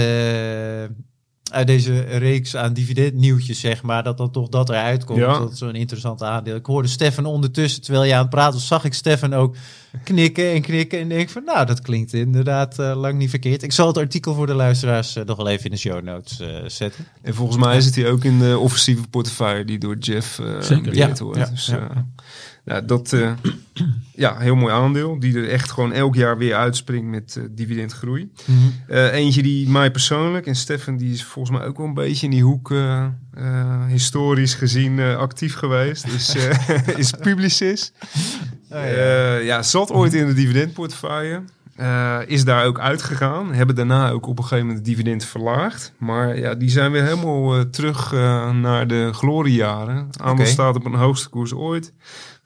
[1.51, 5.19] uit deze reeks aan dividendnieuwtjes, zeg maar, dat dan toch dat eruit komt.
[5.19, 5.39] Ja.
[5.39, 6.55] Dat is zo'n interessant aandeel.
[6.55, 9.55] Ik hoorde Stefan ondertussen, terwijl je aan het praten was, zag ik Stefan ook
[10.03, 13.63] knikken en knikken en denk van, nou, dat klinkt inderdaad eh, lang niet verkeerd.
[13.63, 16.39] Ik zal het artikel voor de luisteraars eh, nog wel even in de show notes
[16.39, 17.05] eh, zetten.
[17.21, 20.95] En volgens mij zit hij ook in de offensieve portefeuille die door Jeff eh Zeker.
[20.95, 21.37] Ja, wordt.
[21.37, 21.71] ja, dus,
[22.67, 22.81] ja.
[22.81, 23.31] dat eh,
[24.15, 25.19] ja, heel mooi aandeel.
[25.19, 28.31] Die er echt gewoon elk jaar weer uitspringt met eh, dividendgroei.
[28.87, 32.25] Eh, eentje die mij persoonlijk, en Stefan die is volgens mij ook wel een beetje
[32.25, 32.73] in die hoek
[33.87, 36.35] historisch gezien actief geweest, is,
[36.97, 37.91] is Publicis.
[38.69, 41.41] Eh, ja, zat ooit in de dividendportefeuille.
[42.25, 43.53] Is daar ook uitgegaan.
[43.53, 45.93] Hebben daarna ook op een gegeven moment het dividend verlaagd.
[45.97, 48.11] Maar ja, die zijn weer helemaal terug
[48.53, 50.09] naar de gloriejaren.
[50.21, 51.93] Aandeel staat op een hoogste koers ooit.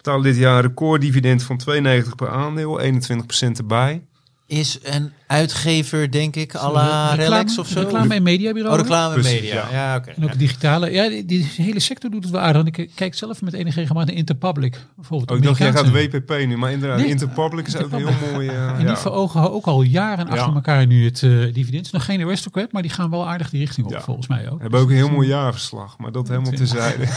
[0.02, 2.82] Betalen dit jaar een recorddividend van 2,90 per aandeel.
[2.82, 4.08] 21% erbij.
[4.52, 7.80] Is een uitgever, denk ik, à la Relax of zo?
[7.80, 8.74] Reclame en mediabureau.
[8.76, 9.54] Oh, reclame Precies, media.
[9.54, 9.68] ja.
[9.72, 10.10] Ja, oké.
[10.10, 10.36] En ook Ja.
[10.38, 10.91] digitale.
[10.91, 12.62] Ja, die, die hele sector doet het wel aardig.
[12.64, 14.78] Want Ik kijk zelf met enige regelmaat naar Interpublic.
[14.95, 15.89] Bijvoorbeeld Oh, ik dacht, jij gaat.
[15.91, 16.58] WPP nu.
[16.58, 18.47] Maar inderdaad, Nee, Interpublic is ook een heel mooi...
[18.47, 18.88] eh, En ja.
[18.88, 20.54] die verogen ook al jaren achter Ja.
[20.54, 21.91] elkaar nu het eh, dividend.
[21.91, 24.02] Nog geen aristocrat, maar die gaan wel aardig die richting op, Ja.
[24.02, 24.62] volgens mij ook.
[24.62, 25.97] Hebben ook een heel mooi jaarverslag.
[25.97, 26.58] Maar dat helemaal Ja.
[26.58, 27.06] terzijde.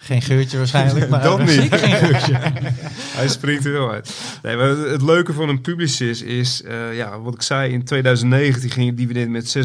[0.00, 1.08] Geen geurtje waarschijnlijk.
[1.10, 1.48] Maar dat niet.
[1.50, 2.32] Zeker geen geurtje.
[3.18, 4.14] Hij springt er wel uit.
[4.42, 7.84] Nee, maar het het leuke van een publicist is, eh, ja, wat ik zei, in
[7.84, 9.56] 2019 ging het dividend met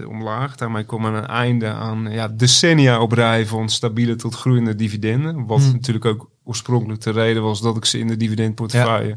[0.00, 0.56] 46% omlaag.
[0.56, 5.46] Daarmee kwam er een einde aan ja, decennia op rij van stabiele tot groeiende dividenden.
[5.46, 5.72] Wat Hmm.
[5.72, 9.16] natuurlijk ook oorspronkelijk de reden was dat ik ze in de dividendportefeuille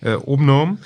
[0.00, 0.78] eh, opnam.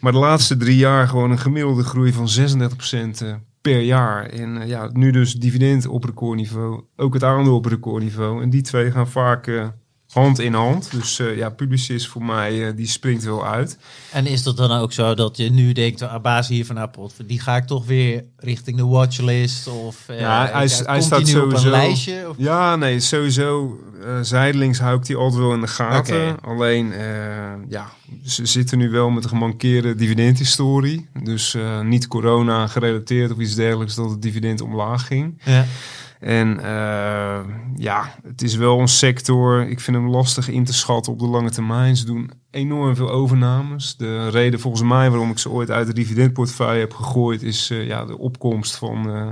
[0.00, 4.26] Maar de laatste drie jaar gewoon een gemiddelde groei van 36% eh, per jaar.
[4.26, 8.42] En eh, ja, nu dus dividend op recordniveau, ook het aandeel op recordniveau.
[8.42, 9.68] En die twee gaan vaak eh,
[10.12, 10.90] hand in hand.
[10.90, 13.78] Dus eh, ja, Publicis voor mij, eh, die springt wel uit.
[14.12, 17.10] En is dat dan ook zo dat je nu denkt, ah, basis hier van Appel,
[17.26, 19.66] die ga ik toch weer richting de watchlist?
[19.66, 21.44] Of eh, Ja, hij, staat sowieso.
[21.44, 22.28] op een lijstje?
[22.28, 22.34] Of?
[22.38, 23.78] Ja, nee, sowieso.
[24.22, 26.40] zijdelings hou ik die altijd wel in de gaten.
[26.40, 26.92] Alleen,
[27.68, 27.90] ja,
[28.24, 31.08] ze zitten nu wel met een gemankeerde dividendhistorie.
[31.22, 35.40] Dus niet corona gerelateerd of iets dergelijks dat het dividend omlaag ging.
[35.44, 35.66] Ja.
[36.20, 37.40] En eh,
[37.76, 41.26] ja, het is wel een sector, ik vind hem lastig in te schatten op de
[41.26, 41.96] lange termijn.
[41.96, 43.96] Ze doen enorm veel overnames.
[43.96, 47.86] De reden volgens mij waarom ik ze ooit uit de dividendportefeuille heb gegooid, is eh,
[47.86, 49.30] ja, de opkomst van eh,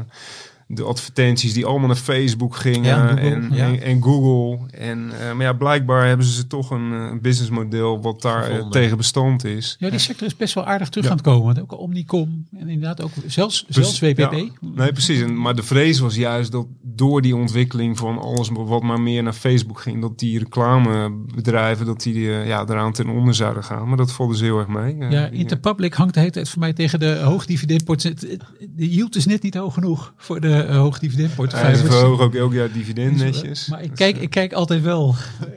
[0.71, 3.67] de advertenties die allemaal naar Facebook gingen Ja, Google, en, ja.
[3.67, 4.67] en, en Google.
[4.71, 8.97] En, eh, maar ja, blijkbaar hebben ze toch een eh, businessmodel wat daar eh, tegen
[8.97, 9.77] bestand is.
[9.79, 11.11] Ja, die sector is best wel aardig terug Ja.
[11.11, 11.45] aan het komen.
[11.45, 14.19] Want ook Omnicom en inderdaad ook zelfs, zelfs WPP.
[14.19, 14.31] Ja.
[14.61, 15.21] Nee, precies.
[15.21, 19.23] En, maar de vrees was juist dat door die ontwikkeling van alles wat maar meer
[19.23, 23.89] naar Facebook ging, dat die reclamebedrijven dat die ja, eraan ten onder zouden gaan.
[23.89, 24.97] Maar dat valt dus heel erg mee.
[24.97, 28.39] Ja, Interpublic hangt de hele tijd voor mij tegen de hoogdividendportefeuille.
[28.77, 31.77] De yield is net niet hoog genoeg voor de uh, Ja, hoogdividendportefeuille.
[31.77, 33.69] ze verhogen ook elk jaar dividend netjes.
[33.69, 35.15] Maar ik kijk, ik kijk altijd wel.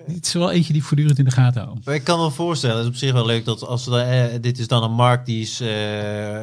[0.07, 1.77] Het is wel eentje die ik voortdurend in de gaten hou.
[1.83, 3.99] Maar ik kan me wel voorstellen, het is op zich wel leuk dat als we,
[3.99, 6.39] eh, dit is dan een markt die is eh,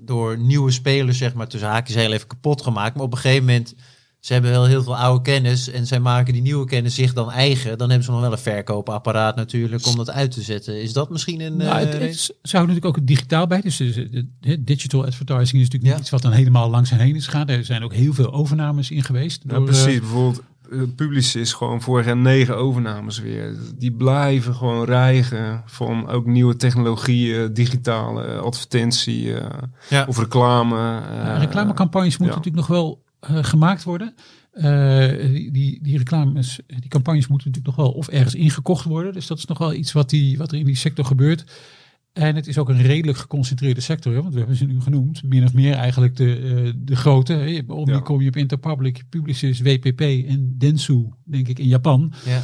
[0.00, 2.94] door nieuwe spelers, zeg maar, tussen haakjes heel even kapot gemaakt.
[2.94, 3.74] Maar op een gegeven moment,
[4.28, 7.30] ze hebben wel heel veel oude kennis en zij maken die nieuwe kennis zich dan
[7.30, 7.78] eigen.
[7.78, 10.82] Dan hebben ze nog wel een verkoopapparaat natuurlijk om dat uit te zetten.
[10.82, 11.56] Is dat misschien een...
[11.56, 13.60] Nou, het, eh, het is- zou natuurlijk ook het digitaal bij.
[13.60, 15.90] Dus de, de- digital advertising is natuurlijk Ja.
[15.90, 17.48] niet iets wat dan helemaal langs en heen is gegaan.
[17.48, 19.42] Er zijn ook heel veel overnames in geweest.
[19.46, 19.94] Ja, door, precies.
[19.94, 20.42] eh, Bijvoorbeeld,
[20.96, 23.56] Publicis gewoon vorig jaar negen overnames weer.
[23.78, 29.46] Die blijven gewoon rijgen van ook nieuwe technologieën, digitale eh, advertentie eh,
[29.90, 30.04] Ja.
[30.08, 30.76] of reclame.
[30.76, 32.42] Ja, eh, reclamecampagnes moeten ja.
[32.42, 34.14] natuurlijk nog wel eh, gemaakt worden.
[34.52, 39.12] Eh, die, die, die reclames, die campagnes moeten natuurlijk nog wel of ergens ingekocht worden.
[39.12, 41.44] Dus dat is nog wel iets wat, die, wat er in die sector gebeurt.
[42.12, 44.14] En het is ook een redelijk geconcentreerde sector.
[44.14, 44.20] Hè?
[44.20, 45.22] Want we hebben ze nu genoemd.
[45.22, 47.32] Min of meer eigenlijk de, eh, de grote.
[47.32, 47.44] Hè?
[47.44, 52.12] Je hebt Omnicom, je hebt Interpublic, Publicis, WPP en Dentsu, denk ik, in Japan.
[52.24, 52.42] ja.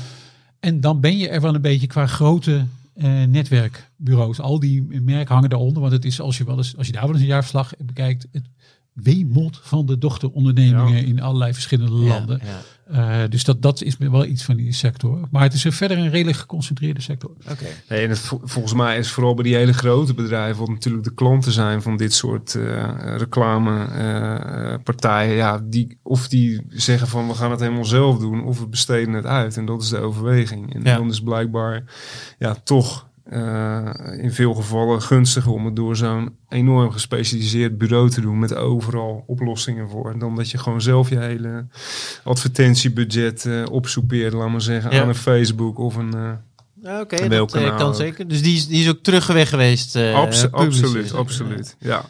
[0.61, 2.67] En dan ben je er wel een beetje qua grote
[3.29, 4.41] netwerkbureaus.
[4.41, 5.81] Al die merken hangen daaronder.
[5.81, 8.27] Want het is als je, wel eens, als je daar wel eens een jaarverslag bekijkt,
[8.33, 8.49] het
[8.95, 11.07] wemelt van de dochterondernemingen Ja.
[11.07, 12.41] in allerlei verschillende Ja, landen.
[12.45, 12.61] ja.
[12.85, 15.29] Eh, dus dat, dat is wel iets van die sector.
[15.31, 17.31] Maar het is een verder een redelijk geconcentreerde sector.
[17.51, 17.65] Oké.
[17.89, 21.05] Nee, en het, vol- volgens mij is vooral bij die hele grote bedrijven, wat natuurlijk
[21.05, 22.59] de klanten zijn van dit soort
[24.15, 28.67] reclamepartijen, ja, die, of die zeggen van we gaan het helemaal zelf doen, of we
[28.67, 29.57] besteden het uit.
[29.57, 30.75] En dat is de overweging.
[30.75, 30.97] En Ja.
[30.97, 31.85] dan is blijkbaar
[32.39, 38.21] ja, toch eh, in veel gevallen gunstiger om het door zo'n enorm gespecialiseerd bureau te
[38.21, 40.19] doen met overal oplossingen voor.
[40.19, 41.67] Dan dat je gewoon zelf je hele
[42.25, 45.03] advertentiebudget eh opsoepeert, laat maar zeggen, Ja.
[45.03, 46.15] aan een Facebook of een...
[46.15, 46.31] eh,
[46.83, 47.95] Ja, Oké, En dat welk eh, kanaal kan ook.
[47.95, 48.29] zeker.
[48.29, 49.97] Dus die is, die is ook teruggeweeg geweest.
[49.97, 51.77] eh, Abso- absoluut, absoluut.
[51.79, 52.05] Ja.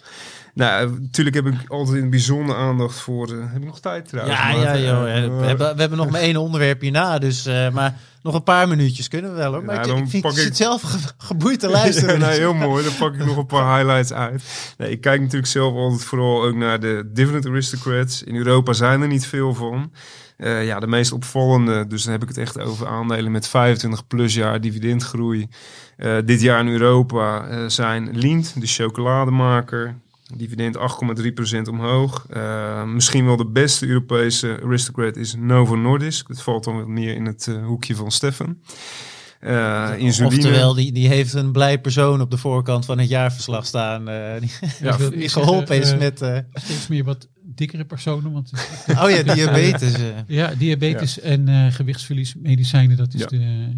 [0.54, 3.28] Nou, eh, natuurlijk heb ik altijd in bijzonder aandacht voor.
[3.28, 4.38] eh, heb ik nog tijd trouwens?
[4.38, 5.02] Ja, Maar, ja, joh.
[5.02, 5.08] We,
[5.46, 9.08] hebben, we hebben nog maar één onderwerp hierna, dus, eh, maar nog een paar minuutjes
[9.08, 9.64] kunnen we wel hoor.
[9.64, 12.18] Maar Ja, ik, dan ik vind, zit zelf ge- geboeid te luisteren.
[12.18, 12.84] Ja, heel mooi.
[12.84, 14.42] Dan pak ik nog een paar highlights uit.
[14.78, 18.22] Nee, ik kijk natuurlijk zelf altijd vooral ook naar de dividend aristocrats.
[18.22, 19.92] In Europa zijn er niet veel van.
[20.36, 24.06] Eh, ja, de meest opvallende, dus dan heb ik het echt over aandelen met 25
[24.06, 25.48] plus jaar dividendgroei.
[25.96, 29.94] Eh, dit jaar in Europa eh, zijn Lindt, de chocolademaker.
[30.36, 32.26] Dividend 8,3% omhoog.
[32.30, 36.28] Eh, misschien wel de beste Europese aristocrat is Novo Nordisk.
[36.28, 38.58] Dat valt dan wat meer in het eh, hoekje van Stefan.
[39.40, 40.34] Eh insuline.
[40.36, 44.08] Oftewel, die, die heeft een blij persoon op de voorkant van het jaarverslag staan.
[44.08, 44.50] eh, die,
[44.80, 44.92] Ja,
[45.28, 46.22] geholpen is met...
[46.22, 48.32] eh, Steeds meer wat dikkere personen.
[48.32, 48.52] Want
[49.02, 49.94] oh ja, diabetes.
[50.26, 53.26] ja, diabetes en eh, gewichtsverlies, medicijnen, dat is Ja.
[53.26, 53.68] de,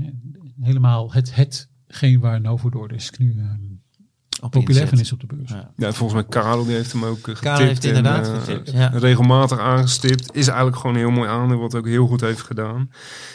[0.62, 3.75] helemaal het, hetgeen waar Novo Nordisk nu eh, Op
[4.50, 5.50] populair van is op de beurs.
[5.50, 5.70] Ja.
[5.76, 7.40] Ja, volgens mij Karel die heeft hem ook eh, getipt.
[7.40, 8.86] Karel heeft en, inderdaad eh, getipt, ja.
[8.94, 10.34] Regelmatig aangestipt.
[10.34, 12.90] Is eigenlijk gewoon een heel mooi aandeel wat ook heel goed heeft gedaan.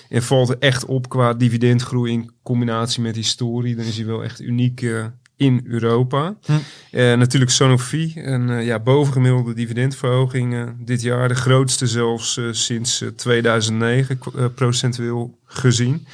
[0.09, 3.75] En valt er echt op qua dividendgroei in combinatie met historie.
[3.75, 6.35] Dan is hij wel echt uniek eh, in Europa.
[6.45, 6.51] Hm.
[6.91, 8.11] Eh, natuurlijk Sanofi.
[8.15, 11.27] Een eh, ja, bovengemiddelde dividendverhoging eh, dit jaar.
[11.27, 16.05] De grootste zelfs eh, sinds eh, 2009 k- eh, procentueel gezien.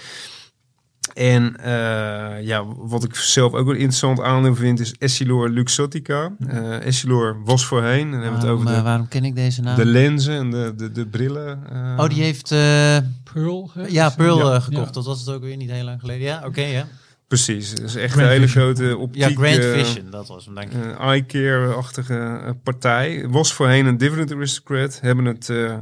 [1.18, 6.32] En eh, ja, wat ik zelf ook wel een interessant aandeel vind is Essilor Luxottica.
[6.48, 9.24] Eh Essilor was voorheen, en dan hebben we het Waarom, over eh, de, waarom ken
[9.26, 9.76] ik deze naam?
[9.76, 11.60] de lenzen en de, de, de brillen.
[11.72, 12.04] eh.
[12.04, 12.98] oh, die heeft eh,
[13.34, 13.72] Pearl.
[13.74, 13.86] hè?
[13.88, 14.60] ja, Pearl Ja.
[14.60, 14.86] gekocht.
[14.88, 14.92] Ja.
[14.92, 16.26] Dat was het ook weer niet heel lang geleden.
[16.26, 16.88] Ja, oké, ja.
[17.28, 18.64] Precies, dat is echt Grand een hele Vision.
[18.76, 19.22] grote optiek.
[19.22, 21.00] Ja, Grand Vision, dat was hem, denk ik.
[21.00, 22.14] eye care-achtige
[22.46, 23.26] eh, partij.
[23.30, 25.00] Was voorheen een dividend aristocrat.
[25.02, 25.80] Hebben het eh, eh,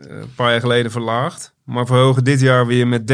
[0.00, 1.52] een paar jaar geleden verlaagd.
[1.64, 3.12] Maar verhogen dit jaar weer met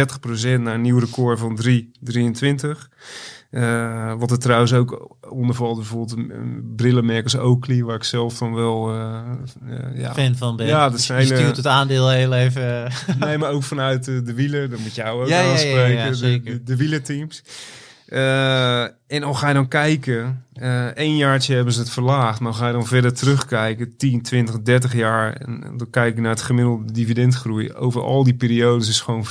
[0.57, 2.89] 30% naar een nieuw record van 3,23.
[3.51, 6.17] Eh, wat er trouwens ook onder valt, bijvoorbeeld
[6.77, 9.21] brillenmerk als Oakley, waar ik zelf dan wel eh,
[9.69, 10.67] eh, ja, Fan van ben.
[10.67, 12.85] Ja, dat is je een hele- stuurt het aandeel heel even...
[12.87, 14.71] eh, Nee, maar ook vanuit de, wielen.
[14.71, 16.09] Dat moet jou ook Ja, ja, ja, ja, aanspreken.
[16.11, 16.53] de, zeker.
[16.53, 17.43] de, de wielerteams.
[18.09, 20.45] Eh, en dan ga je dan kijken.
[20.55, 22.41] eh Eén jaartje hebben ze het verlaagd.
[22.41, 23.97] Maar ga je dan verder terugkijken.
[23.97, 25.33] 10, 20, 30 jaar.
[25.33, 27.73] En dan kijk je naar het gemiddelde dividendgroei.
[27.73, 29.29] Over al die periodes is gewoon 14%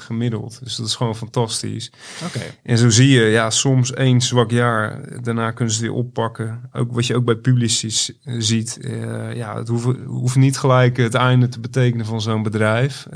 [0.00, 0.60] gemiddeld.
[0.62, 1.92] Dus dat is gewoon fantastisch.
[2.24, 2.40] Oké.
[2.62, 5.00] En zo zie je, ja, soms één zwak jaar.
[5.22, 6.60] Daarna kunnen ze het weer oppakken.
[6.72, 8.78] Ook wat je ook bij publicis eh, ziet.
[9.34, 13.06] ja, het hoeft, hoeft niet gelijk het einde te betekenen van zo'n bedrijf.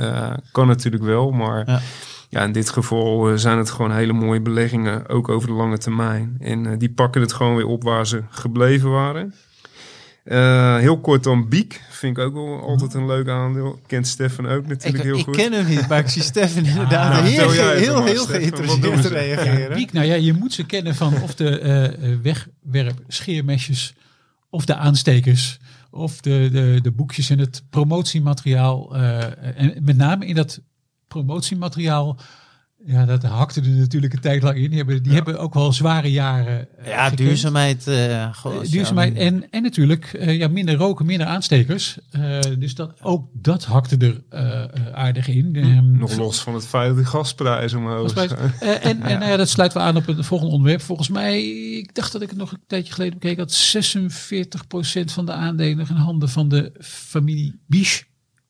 [0.52, 1.62] Kan natuurlijk wel, maar...
[1.66, 1.80] Ja.
[2.28, 5.78] Ja, in dit geval eh, zijn het gewoon hele mooie beleggingen, ook over de lange
[5.78, 6.36] termijn.
[6.40, 9.34] En eh, die pakken het gewoon weer op waar ze gebleven waren.
[10.28, 13.80] Eh, heel kort dan Biek, vind ik ook wel altijd een leuk aandeel.
[13.86, 15.36] Kent Stefan ook Ik, natuurlijk heel ik goed.
[15.36, 19.08] ken hem niet, maar ik zie Stefan inderdaad Nou, heel, heel, heel, doen geïnteresseerd ze?
[19.08, 19.76] reageren.
[19.76, 23.94] Biek, nou ja, je moet ze kennen van of de eh, eh, wegwerp scheermesjes
[24.50, 25.58] of de aanstekers
[25.90, 28.96] of de, de, de boekjes en het promotiemateriaal.
[28.96, 30.60] en met name in dat
[31.24, 32.18] promotiemateriaal,
[32.86, 34.68] ja, dat hakte er natuurlijk een tijd lang in.
[34.68, 36.78] Die hebben, die hebben ook wel zware jaren.
[36.78, 37.18] eh, Ja, gekend.
[37.18, 37.86] duurzaamheid.
[37.86, 38.34] eh Eh,
[38.70, 41.98] duurzaamheid en, en natuurlijk eh, ja, minder roken, minder aanstekers.
[42.10, 45.56] Eh, dus dat, ook dat hakte er eh, eh, aardig in.
[45.56, 48.80] Ehm, Nog los van het feit dat de gasprijzen omhoog Volgens mij- zijn.
[48.82, 50.80] eh, en en nou ja, dat sluit wel aan op het volgende onderwerp.
[50.82, 51.42] Volgens mij,
[51.78, 55.86] ik dacht dat ik het nog een tijdje geleden bekeek, dat 46% van de aandelen
[55.88, 58.04] in handen van de familie Bisch,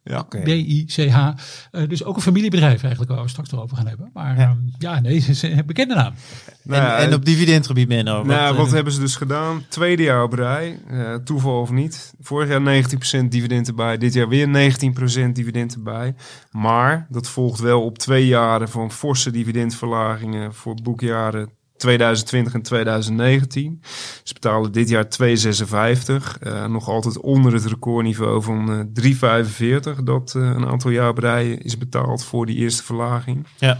[0.09, 0.18] Ja.
[0.18, 0.40] Oké.
[0.40, 1.28] B-I-C-H.
[1.70, 4.11] Eh, dus ook een familiebedrijf eigenlijk, waar we straks erover gaan hebben.
[4.12, 6.14] Maar ja, ja nee, ze zijn een bekende naam.
[6.62, 8.22] Nou ja, en, en op dividendgebied, Menno.
[8.22, 9.64] Nou, wat, wat eh, hebben ze dus gedaan?
[9.68, 12.14] Tweede jaar op rij, eh, toeval of niet.
[12.20, 16.14] Vorig jaar 19% dividend erbij, dit jaar weer 19% dividend erbij.
[16.50, 23.83] Maar dat volgt wel op twee jaren van forse dividendverlagingen voor boekjaren 2020 en 2019.
[24.22, 26.39] Ze betalen dit jaar 2,56.
[26.41, 31.18] eh, nog altijd onder het recordniveau van eh 3,45 dat eh, een aantal jaar op
[31.64, 33.47] is betaald voor die eerste verlaging.
[33.59, 33.79] ja.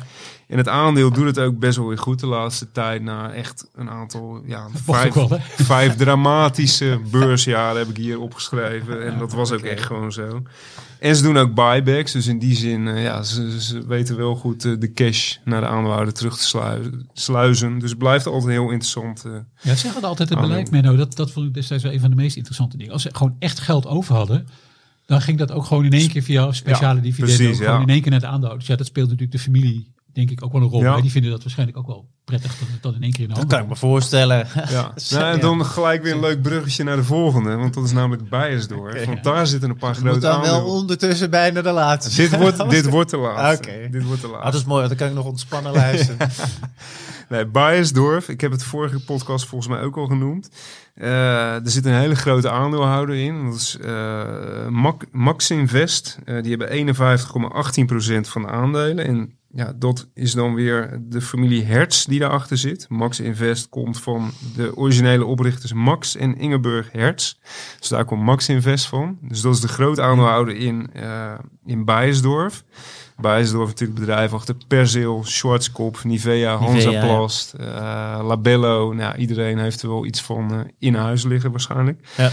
[0.49, 3.03] En het aandeel doet het ook best wel weer goed de laatste tijd.
[3.03, 9.05] Na echt een aantal, ja, vijf, wel, vijf dramatische beursjaren heb ik hier opgeschreven.
[9.07, 10.43] En dat was ook echt gewoon zo.
[11.01, 12.13] En ze doen ook buybacks.
[12.13, 15.61] Dus in die zin, eh, ja, ze, ze weten wel goed eh, de cash naar
[15.61, 17.09] de aandeelhouder terug te sluizen.
[17.13, 17.79] sluizen.
[17.79, 19.25] Dus het blijft altijd heel interessant.
[19.25, 19.33] eh.
[19.61, 20.71] Ja, ze hadden altijd het beleid.
[20.71, 20.97] Menno.
[20.97, 22.93] Dat, dat vond ik destijds wel een van de meest interessante dingen.
[22.93, 24.47] Als ze gewoon echt geld over hadden,
[25.07, 27.37] dan ging dat ook gewoon in één keer via speciale Ja, dividenden.
[27.37, 28.69] precies, gewoon in één keer naar de aandeelhouders.
[28.69, 30.83] Ja, dat speelt natuurlijk de familie, denk ik, ook wel een rol.
[30.83, 31.01] Ja.
[31.01, 33.35] Die vinden dat waarschijnlijk ook wel prettig dat het dan in één keer in de
[33.35, 34.47] Dat kan ik me voorstellen.
[34.69, 34.93] Ja.
[35.11, 37.55] Nou, en dan gelijk weer een leuk bruggetje naar de volgende.
[37.57, 38.23] Want dat is namelijk.
[38.23, 39.05] Oké.
[39.07, 42.17] Want daar zitten een paar Je moet grote dan wel ondertussen bijna de laatste.
[42.17, 43.69] Dit wordt, dit wordt de laatste.
[43.69, 43.89] Oké.
[43.91, 44.51] Dit wordt de Ah, laatste.
[44.51, 46.31] dat is mooi, want dan kan ik nog ontspannen luisteren.
[47.29, 48.29] Nee, Bayersdorf.
[48.29, 50.49] Ik heb het vorige podcast volgens mij ook al genoemd.
[50.99, 53.45] Eh, er zit een hele grote aandeelhouder in.
[53.45, 54.69] Dat is eh,
[55.11, 56.19] Max Invest.
[56.25, 59.05] Eh, die hebben 51,18% van de aandelen.
[59.05, 62.87] En ja, dat is dan weer de familie Hertz die daarachter zit.
[62.89, 67.35] Max Invest komt van de originele oprichters Max en Ingeborg Hertz.
[67.79, 69.19] Dus daar komt Max Invest van.
[69.23, 70.91] Dus dat is de groot aandeelhouder in,
[71.67, 72.65] in Bayersdorf.
[73.21, 78.93] Bayersdorf natuurlijk bedrijf achter Persil, Schwarzkopf, Nivea, Hansaplast, eh, Labello.
[78.93, 82.09] Nou, iedereen heeft er wel iets van eh, in huis liggen waarschijnlijk.
[82.16, 82.31] Ja.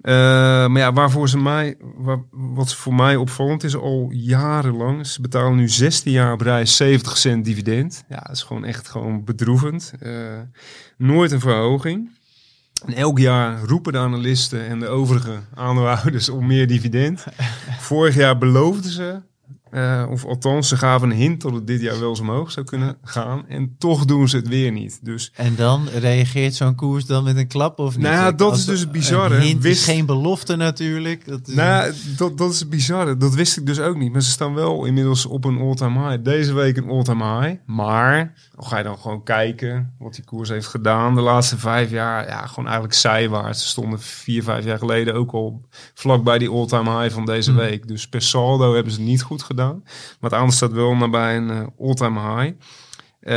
[0.00, 5.06] Eh, maar ja, waarvoor ze mij, wa- wat voor mij opvallend is, al jarenlang.
[5.06, 8.04] Ze betalen nu 16 jaar op rij 70 cent dividend.
[8.08, 9.92] Ja, dat is gewoon echt gewoon bedroevend.
[10.96, 12.10] Nooit een verhoging.
[12.86, 17.24] En elk jaar roepen de analisten en de overige aandeelhouders om meer dividend.
[17.78, 19.20] Vorig jaar beloofden ze,
[19.74, 22.66] eh, of althans, ze gaven een hint dat het dit jaar wel eens omhoog zou
[22.66, 23.48] kunnen gaan.
[23.48, 24.98] En toch doen ze het weer niet.
[25.02, 28.02] Dus En dan reageert zo'n koers dan met een klap of niet?
[28.04, 29.34] Nou ja, dat Als is dus het een bizarre.
[29.40, 31.26] hint Wist- is geen belofte natuurlijk.
[31.26, 33.16] Dat is Nou, dat, dat is het bizarre.
[33.16, 34.12] Dat wist ik dus ook niet.
[34.12, 36.24] Maar ze staan wel inmiddels op een all-time high.
[36.24, 37.56] Deze week een all-time high.
[37.66, 42.26] Maar ga je dan gewoon kijken wat die koers heeft gedaan de laatste vijf jaar.
[42.28, 43.62] Ja, gewoon eigenlijk zijwaarts.
[43.62, 45.60] Ze stonden vier, vijf jaar geleden ook al
[45.94, 47.88] vlak bij die all-time high van deze week.
[47.88, 49.62] Dus per saldo hebben ze het niet goed gedaan.
[50.20, 52.52] Maar het staat wel nabij een eh, all-time high.
[53.20, 53.34] Eh,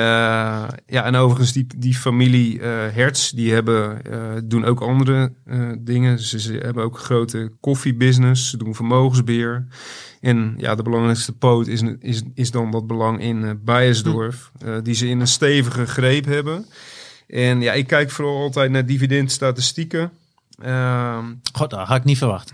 [0.85, 4.01] ja, en overigens die, die familie eh Hertz, die hebben,
[4.49, 5.33] doen ook andere
[5.79, 6.19] dingen.
[6.19, 9.67] Ze, ze hebben ook een grote koffiebusiness, ze doen vermogensbeheer.
[10.21, 14.93] En ja, de belangrijkste poot is, is, is dan dat belang in Beiersdorf, eh, die
[14.93, 16.65] ze in een stevige greep hebben.
[17.27, 20.11] En ja, ik kijk vooral altijd naar dividendstatistieken.
[20.57, 22.51] Ehm, God, dat had ik niet verwacht.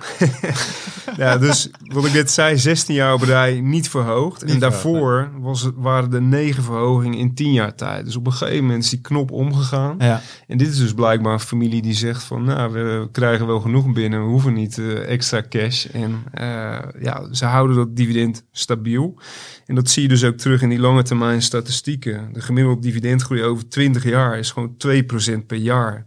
[1.17, 4.45] ja, dus wat ik net zei, 16 jaar op rij niet verhoogd.
[4.45, 8.05] Niet en verhoogd, daarvoor was het, waren er negen verhogingen in 10 jaar tijd.
[8.05, 9.95] Dus op een gegeven moment is die knop omgegaan.
[9.99, 10.21] Ja.
[10.47, 13.93] En dit is dus blijkbaar een familie die zegt van, nou, we krijgen wel genoeg
[13.93, 15.85] binnen, we hoeven niet eh, extra cash.
[15.85, 19.17] En eh, ja, ze houden dat dividend stabiel.
[19.65, 22.33] En dat zie je dus ook terug in die lange termijn statistieken.
[22.33, 26.05] De gemiddelde dividendgroei over 20 jaar is gewoon 2% per jaar.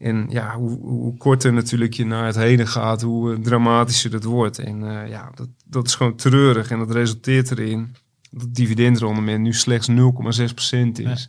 [0.00, 4.24] En ja, hoe, hoe korter natuurlijk je naar het heden gaat, hoe eh, dramatischer dat
[4.24, 4.58] wordt.
[4.58, 6.70] En eh, ja, dat, dat is gewoon treurig.
[6.70, 7.94] En dat resulteert erin
[8.30, 9.96] dat het dividendrendement nu slechts 0,6%
[10.92, 11.28] is.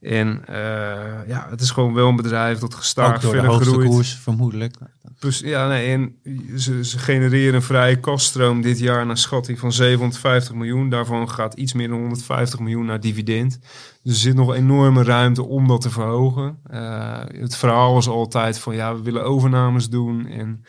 [0.00, 3.50] En eh, ja, het is gewoon wel een bedrijf dat Ook gestaag door de verder
[3.50, 3.88] hoogste groeit.
[3.88, 4.74] koers, vermoedelijk.
[5.18, 6.16] Dus, ja, nee, en
[6.58, 10.88] ze, ze genereren een vrije kaststroom dit jaar naar schatting van 750 miljoen.
[10.88, 13.58] Daarvan gaat iets meer dan 150 miljoen naar dividend.
[14.02, 16.58] Dus er zit nog enorme ruimte om dat te verhogen.
[16.66, 20.26] Eh, het verhaal was altijd van ja, we willen overnames doen.
[20.26, 20.64] En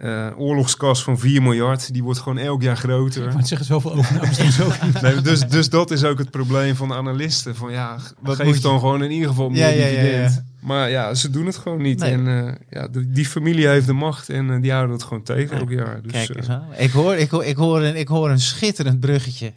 [0.00, 3.24] eh oorlogskas van 4 miljard, die wordt gewoon elk jaar groter.
[3.24, 5.00] Maar het zeggen zoveel overnames ook niet.
[5.00, 7.56] Nee, dus, dus dat is ook het probleem van de analisten.
[7.56, 10.00] Van ja, Wat geef moet je- dan gewoon in ieder geval meer Ja, ja, ja,
[10.02, 10.32] dividend.
[10.34, 10.44] ja.
[10.60, 11.98] Maar ja, ze doen het gewoon niet.
[11.98, 12.12] Nee.
[12.12, 15.22] En eh, ja, de- die familie heeft de macht en eh, die houden het gewoon
[15.22, 16.00] tegen elk jaar.
[16.02, 16.64] Dus, Kijk eens aan.
[16.76, 19.52] Ik hoor, ik, hoor, ik, hoor een, ik hoor een schitterend bruggetje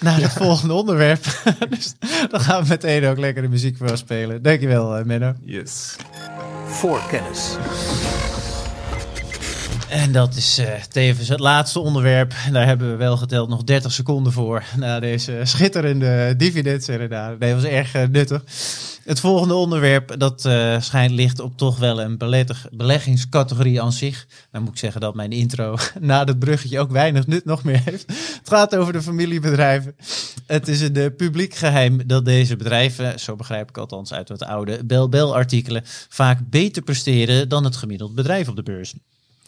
[0.00, 1.24] naar het volgende onderwerp.
[1.70, 1.94] dus
[2.30, 4.42] dan gaan we meteen ook lekker de muziek voor spelen.
[4.42, 5.32] Dankjewel, Menno.
[5.44, 5.96] yes.
[6.66, 7.56] Voorkennis.
[9.94, 12.34] En dat is eh, tevens het laatste onderwerp.
[12.52, 14.64] Daar hebben we wel geteld nog 30 seconden voor.
[14.76, 17.36] Na deze schitterende dividendserenade.
[17.38, 18.42] Nee, dat was erg eh, nuttig.
[19.04, 22.18] Het volgende onderwerp, dat eh, schijnt ligt op toch wel een
[22.70, 24.26] beleggingscategorie aan zich.
[24.50, 27.80] Dan moet ik zeggen dat mijn intro na dat bruggetje ook weinig nut nog meer
[27.84, 28.06] heeft.
[28.38, 29.96] Het gaat over de familiebedrijven.
[30.46, 34.84] Het is een publiek geheim dat deze bedrijven, zo begrijp ik althans uit wat oude
[34.84, 38.94] Bel-Bel-artikelen, vaak beter presteren dan het gemiddeld bedrijf op de beurs.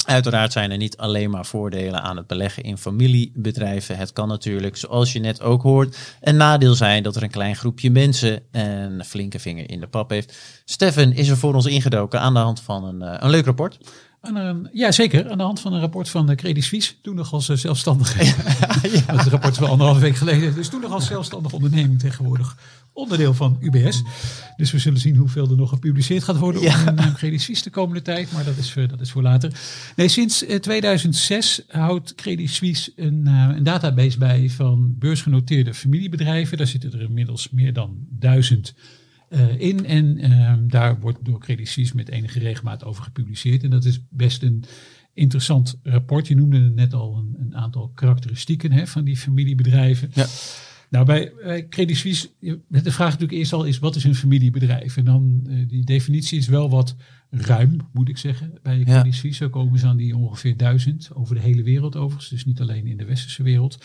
[0.06, 3.96] Uiteraard zijn er niet alleen maar voordelen aan het beleggen in familiebedrijven.
[3.96, 7.56] Het kan natuurlijk, zoals je net ook hoort, een nadeel zijn dat er een klein
[7.56, 10.36] groepje mensen een flinke vinger in de pap heeft.
[10.64, 13.78] Stefan is er voor ons ingedoken aan de hand van een, eh, een leuk rapport.
[14.20, 15.30] Een, ja, zeker.
[15.30, 17.00] Aan de hand van een rapport van de Credit Suisse.
[17.00, 18.18] Toen nog als eh, zelfstandige.
[19.06, 20.54] Want Het rapport is wel anderhalve week geleden.
[20.54, 22.56] Dus toen nog als zelfstandige onderneming tegenwoordig.
[22.96, 24.02] Onderdeel van UBS.
[24.56, 26.80] Dus we zullen zien hoeveel er nog gepubliceerd gaat worden Ja.
[26.80, 28.32] op een naam Credit Suisse de komende tijd.
[28.32, 29.52] Maar dat is, eh, dat is voor later.
[29.96, 36.56] Nee, sinds eh, 2006 houdt Credit Suisse een, eh, een database bij van beursgenoteerde familiebedrijven.
[36.58, 38.74] Daar zitten er inmiddels meer dan duizend
[39.28, 39.86] eh, in.
[39.86, 43.62] En ehm, daar wordt door Credit Suisse met enige regelmaat over gepubliceerd.
[43.62, 44.64] En dat is best een
[45.14, 46.28] interessant rapport.
[46.28, 50.10] Je noemde net al een, een aantal karakteristieken hè, van die familiebedrijven.
[50.14, 50.26] Ja.
[50.90, 52.28] Nou, bij, bij Credit Suisse,
[52.68, 54.96] de vraag natuurlijk eerst al is, wat is een familiebedrijf?
[54.96, 56.94] En dan, eh, die definitie is wel wat
[57.30, 59.44] ruim, moet ik zeggen, bij Credit Suisse.
[59.44, 62.86] Zo komen ze aan die ongeveer duizend, over de hele wereld overigens, dus niet alleen
[62.86, 63.84] in de westerse wereld.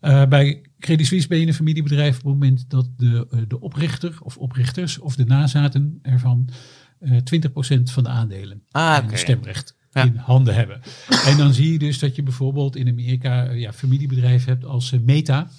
[0.00, 3.60] Eh, bij Credit Suisse ben je een familiebedrijf op het moment dat de, eh, de
[3.60, 6.48] oprichter of oprichters of de nazaten ervan
[6.98, 10.04] eh 20% van de aandelen Ah, en stemrecht Ja.
[10.04, 10.80] in handen hebben.
[11.26, 15.50] En dan zie je dus dat je bijvoorbeeld in Amerika ja, familiebedrijven hebt als Meta.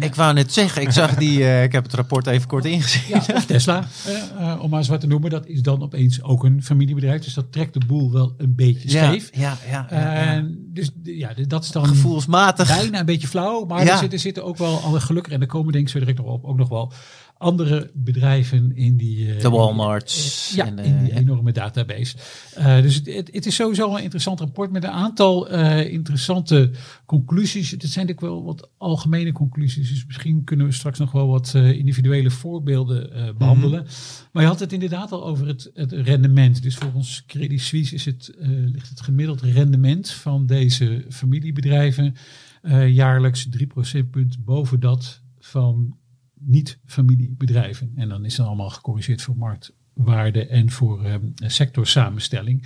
[0.00, 3.02] Ik wou net zeggen, ik zag die, eh, ik heb het rapport even kort ingezien.
[3.26, 5.30] Ja, Tesla, eh, eh, om maar eens wat te noemen.
[5.30, 7.22] Dat is dan opeens ook een familiebedrijf.
[7.22, 9.30] Dus dat trekt de boel wel een beetje scheef.
[9.32, 12.68] Ja, ja, ja, dus ja, dat is dan Gevoelsmatig.
[12.68, 13.64] bijna een beetje flauw.
[13.64, 15.32] Maar er, zitten, er zitten ook wel alle gelukkig.
[15.32, 16.44] En er komen denk ik zo direct nog op.
[16.44, 16.92] Ook nog wel
[17.38, 19.34] andere bedrijven in die...
[19.34, 20.52] eh, De Walmarts.
[20.54, 22.16] Ja, en, eh, in die enorme database.
[22.54, 26.70] Eh, dus het, het, het is sowieso een interessant rapport met een aantal eh, interessante
[27.06, 27.70] conclusies.
[27.70, 29.88] Het zijn natuurlijk wel wat algemene conclusies.
[29.88, 33.86] Dus misschien kunnen we straks nog wel wat eh, individuele voorbeelden eh, behandelen.
[34.32, 36.62] Maar je had het inderdaad al over het, het rendement.
[36.62, 42.14] Dus volgens Credit Suisse is het, eh, ligt het gemiddeld rendement van deze familiebedrijven
[42.62, 45.96] eh, jaarlijks 3 procentpunt boven dat van
[46.40, 47.92] niet-familiebedrijven.
[47.94, 52.64] En dan is het allemaal gecorrigeerd voor marktwaarde en voor eh, sectorsamenstelling.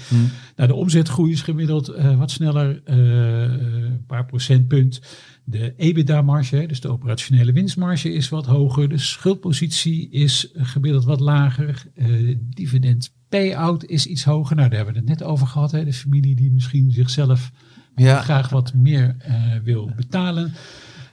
[0.57, 5.01] Nou, de omzetgroei is gemiddeld eh, wat sneller, eh, een paar procentpunt.
[5.45, 8.89] De EBITDA-marge, dus de operationele winstmarge, is wat hoger.
[8.89, 11.83] De schuldpositie is gemiddeld wat lager.
[11.95, 14.57] Eh, dividend payout is iets hoger.
[14.57, 15.71] Nou, daar hebben we het net over gehad.
[15.71, 15.85] Hè.
[15.85, 17.51] De familie die misschien zichzelf
[17.95, 18.21] Ja.
[18.21, 19.17] graag wat meer
[19.65, 20.53] wil betalen.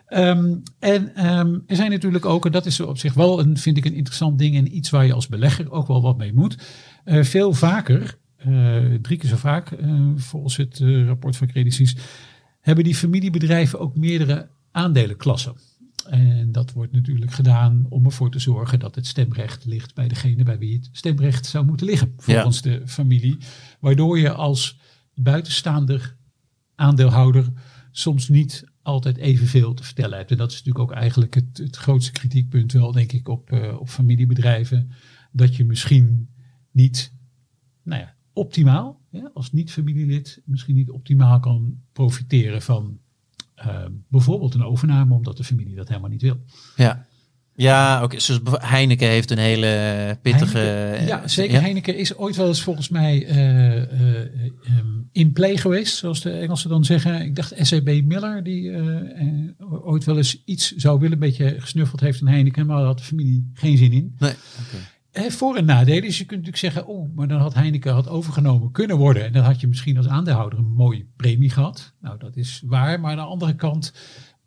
[0.09, 3.77] Ehm, en ehm, er zijn natuurlijk ook, en dat is op zich wel een, vind
[3.77, 6.57] ik een interessant ding en iets waar je als belegger ook wel wat mee moet.
[7.03, 11.97] Eh, veel vaker, eh, drie keer zo vaak, eh, volgens het rapport van Credit Suisse,
[12.59, 15.55] hebben die familiebedrijven ook meerdere aandelenklassen.
[16.09, 20.43] En dat wordt natuurlijk gedaan om ervoor te zorgen dat het stemrecht ligt bij degene
[20.43, 23.37] bij wie het stemrecht zou moeten liggen, volgens de familie.
[23.79, 24.79] Waardoor je als
[25.13, 26.15] buitenstaander
[26.75, 27.45] aandeelhouder
[27.91, 30.31] soms niet altijd evenveel te vertellen hebt.
[30.31, 33.79] En dat is natuurlijk ook eigenlijk het, het grootste kritiekpunt wel, denk ik, op, uh,
[33.79, 34.91] op familiebedrijven.
[35.31, 36.29] Dat je misschien
[36.71, 37.13] niet,
[37.83, 39.01] nou ja, optimaal,
[39.33, 42.99] als niet-familielid, misschien niet optimaal kan profiteren van
[43.57, 46.37] uh, bijvoorbeeld een overname, omdat de familie dat helemaal niet wil.
[46.75, 47.07] Ja.
[47.61, 48.03] Ja, oké.
[48.03, 48.17] Okay.
[48.17, 48.39] Dus
[48.69, 50.57] Heineken heeft een hele pittige.
[50.57, 51.53] Heineken, ja, zeker.
[51.53, 51.59] Ja?
[51.59, 54.19] Heineken is ooit wel eens volgens mij uh, uh,
[54.77, 57.21] um, in play geweest, zoals de Engelsen dan zeggen.
[57.21, 58.97] Ik dacht SAB Miller, die uh,
[59.83, 62.97] ooit wel eens iets zou willen, een beetje gesnuffeld heeft aan Heineken, maar daar had
[62.97, 64.15] de familie geen zin in.
[64.17, 64.33] Nee.
[64.67, 64.79] Okay.
[65.11, 68.09] Eh, voor- en nadelen is, je kunt natuurlijk zeggen, oh, maar dan had Heineken had
[68.09, 69.25] overgenomen kunnen worden.
[69.25, 71.93] En dan had je misschien als aandeelhouder een mooie premie gehad.
[72.01, 72.99] Nou, dat is waar.
[72.99, 73.93] Maar aan de andere kant,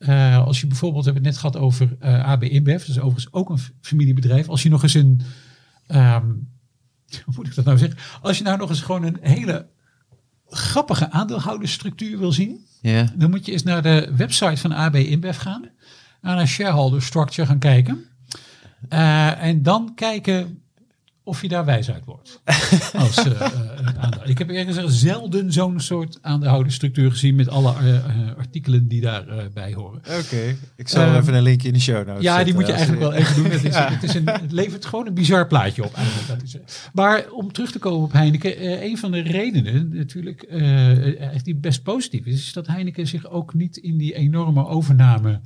[0.09, 2.99] uh, als je bijvoorbeeld, we hebben het net gehad over uh, AB InBev, dat is
[2.99, 4.49] overigens ook een familiebedrijf.
[4.49, 5.21] Als je nog eens een,
[5.89, 6.49] um,
[7.25, 7.99] hoe moet ik dat nou zeggen?
[8.23, 9.67] Als je nou nog eens gewoon een hele
[10.47, 13.09] grappige aandeelhoudersstructuur wil zien, yeah.
[13.17, 15.71] dan moet je eens naar de website van AB InBev gaan.
[16.21, 18.05] Naar een shareholder structure gaan kijken.
[18.89, 20.63] Uh, en dan kijken
[21.25, 22.41] of je daar wijs uit wordt.
[22.99, 27.75] Als, uh, uh, ik heb gezegd zelden zo'n soort aandeelhoudersstructuur gezien met alle
[28.39, 29.99] artikelen die daarbij horen.
[29.99, 30.57] Oké, okay.
[30.77, 33.03] ik zal um, even een linkje in de show notes Ja, die moet je eigenlijk
[33.03, 33.51] wel even doen.
[33.51, 33.91] Het, is, ja.
[33.91, 35.95] het, is een, het levert gewoon een bizar plaatje op.
[35.95, 36.29] Eigenlijk.
[36.29, 36.57] Dat is,
[36.93, 40.47] maar om terug te komen op Heineken, een van de redenen natuurlijk
[41.43, 45.41] die best positief is, is dat Heineken zich ook niet in die enorme overname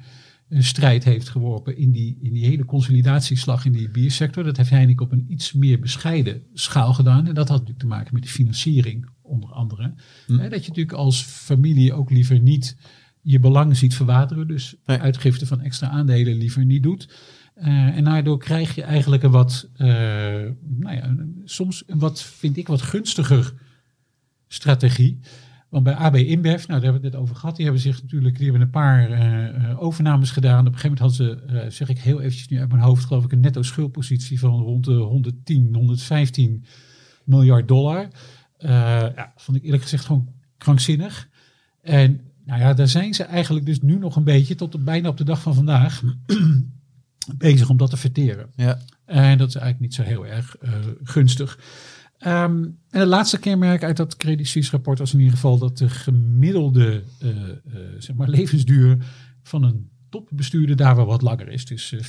[0.49, 4.45] een strijd heeft geworpen in die, in die hele consolidatieslag in die biersector.
[4.45, 7.27] Dat heeft Heineken op een iets meer bescheiden schaal gedaan.
[7.27, 9.95] En dat had natuurlijk te maken met de financiering, onder andere.
[10.27, 10.37] Hm.
[10.37, 12.77] dat je natuurlijk als familie ook liever niet
[13.21, 14.49] je belang ziet verwateren.
[14.49, 14.99] Dus nee.
[14.99, 17.09] uitgifte van extra aandelen liever niet doet.
[17.57, 17.67] Uh,
[17.97, 19.87] en daardoor krijg je eigenlijk een wat, uh,
[20.63, 23.55] nou ja, soms een wat, vind ik, wat gunstiger
[24.49, 25.19] strategie.
[25.77, 28.03] Want bij AB InBev, nou daar hebben we het net over gehad, die hebben zich
[28.03, 30.66] natuurlijk, die hebben een paar uh, overnames gedaan.
[30.66, 33.05] Op een gegeven moment hadden ze, uh, zeg ik heel eventjes nu uit mijn hoofd,
[33.05, 36.64] geloof ik, een netto schuldpositie van rond de 110, 115
[37.24, 38.09] miljard dollar.
[38.59, 38.70] Uh,
[39.14, 41.29] ja, vond ik eerlijk gezegd gewoon krankzinnig.
[41.83, 45.16] En nou ja, daar zijn ze eigenlijk dus nu nog een beetje, tot bijna op
[45.16, 46.03] de dag van vandaag,
[47.39, 48.51] bezig om dat te verteren.
[48.55, 48.79] Ja.
[49.05, 50.57] En dat is eigenlijk niet zo heel erg
[51.03, 51.59] gunstig.
[52.27, 55.79] Um, en het laatste kenmerk uit dat Credit Suisse rapport was in ieder geval dat
[55.79, 57.55] de gemiddelde uh, uh,
[57.99, 58.97] zeg maar levensduur
[59.43, 61.64] van een topbestuurder daar wel wat langer is.
[61.64, 62.03] Dus uh, 40%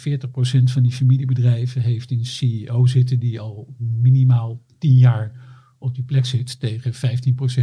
[0.64, 5.32] van die familiebedrijven heeft een CEO zitten die al minimaal 10 jaar
[5.80, 6.98] op die plek zit tegen 15%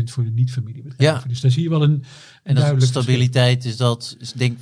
[0.04, 1.20] voor de niet-familiebedrijven.
[1.20, 1.28] Ja.
[1.28, 2.02] Dus daar zie je wel een, een
[2.42, 4.58] en duidelijk stabiliteit is dat, is denk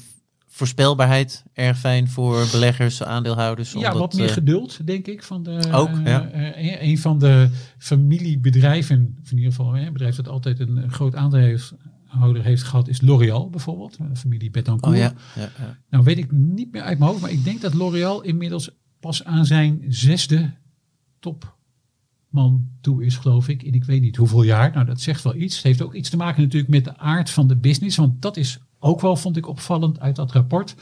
[0.54, 3.72] voorspelbaarheid erg fijn voor beleggers, aandeelhouders.
[3.72, 5.22] Ja, wat meer geduld, denk ik.
[5.22, 6.34] Van de, Ook, ja.
[6.34, 8.96] Uh, een van de familiebedrijven,
[9.30, 13.96] in ieder geval een bedrijf dat altijd een groot aandeelhouder heeft gehad, is L'Oréal bijvoorbeeld.
[13.96, 14.96] De familie Betancourt.
[14.96, 15.12] Oh, ja.
[15.90, 19.24] Nou weet ik niet meer uit mijn hoofd, maar ik denk dat L'Oréal inmiddels pas
[19.24, 20.50] aan zijn zesde
[21.18, 23.62] topman toe is, geloof ik.
[23.62, 24.72] In ik weet niet hoeveel jaar.
[24.72, 25.54] Nou, dat zegt wel iets.
[25.54, 28.36] Het heeft ook iets te maken natuurlijk met de aard van de business, want dat
[28.36, 30.74] is ook wel vond ik opvallend uit dat rapport.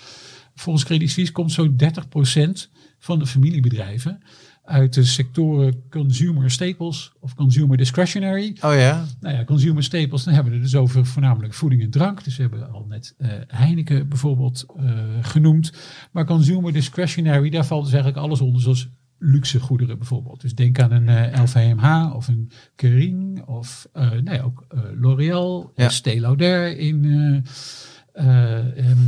[0.54, 4.20] Volgens Credit Suisse komt zo'n 30% van de familiebedrijven
[4.64, 8.56] uit de sectoren consumer staples of consumer discretionary.
[8.60, 9.04] Oh ja?
[9.20, 12.24] Nou ja, consumer staples, dan hebben we het dus over voornamelijk voeding en drank.
[12.24, 15.72] Dus we hebben al net uh, Heineken bijvoorbeeld uh, genoemd.
[16.10, 18.88] Maar consumer discretionary, daar valt dus eigenlijk alles onder, zoals
[19.18, 20.40] luxe goederen bijvoorbeeld.
[20.40, 23.88] Dus denk aan een uh, LVMH of een Kering of
[24.22, 25.86] nee, ook uh, L'Oréal, Ja.
[25.86, 27.04] Estée Lauder in,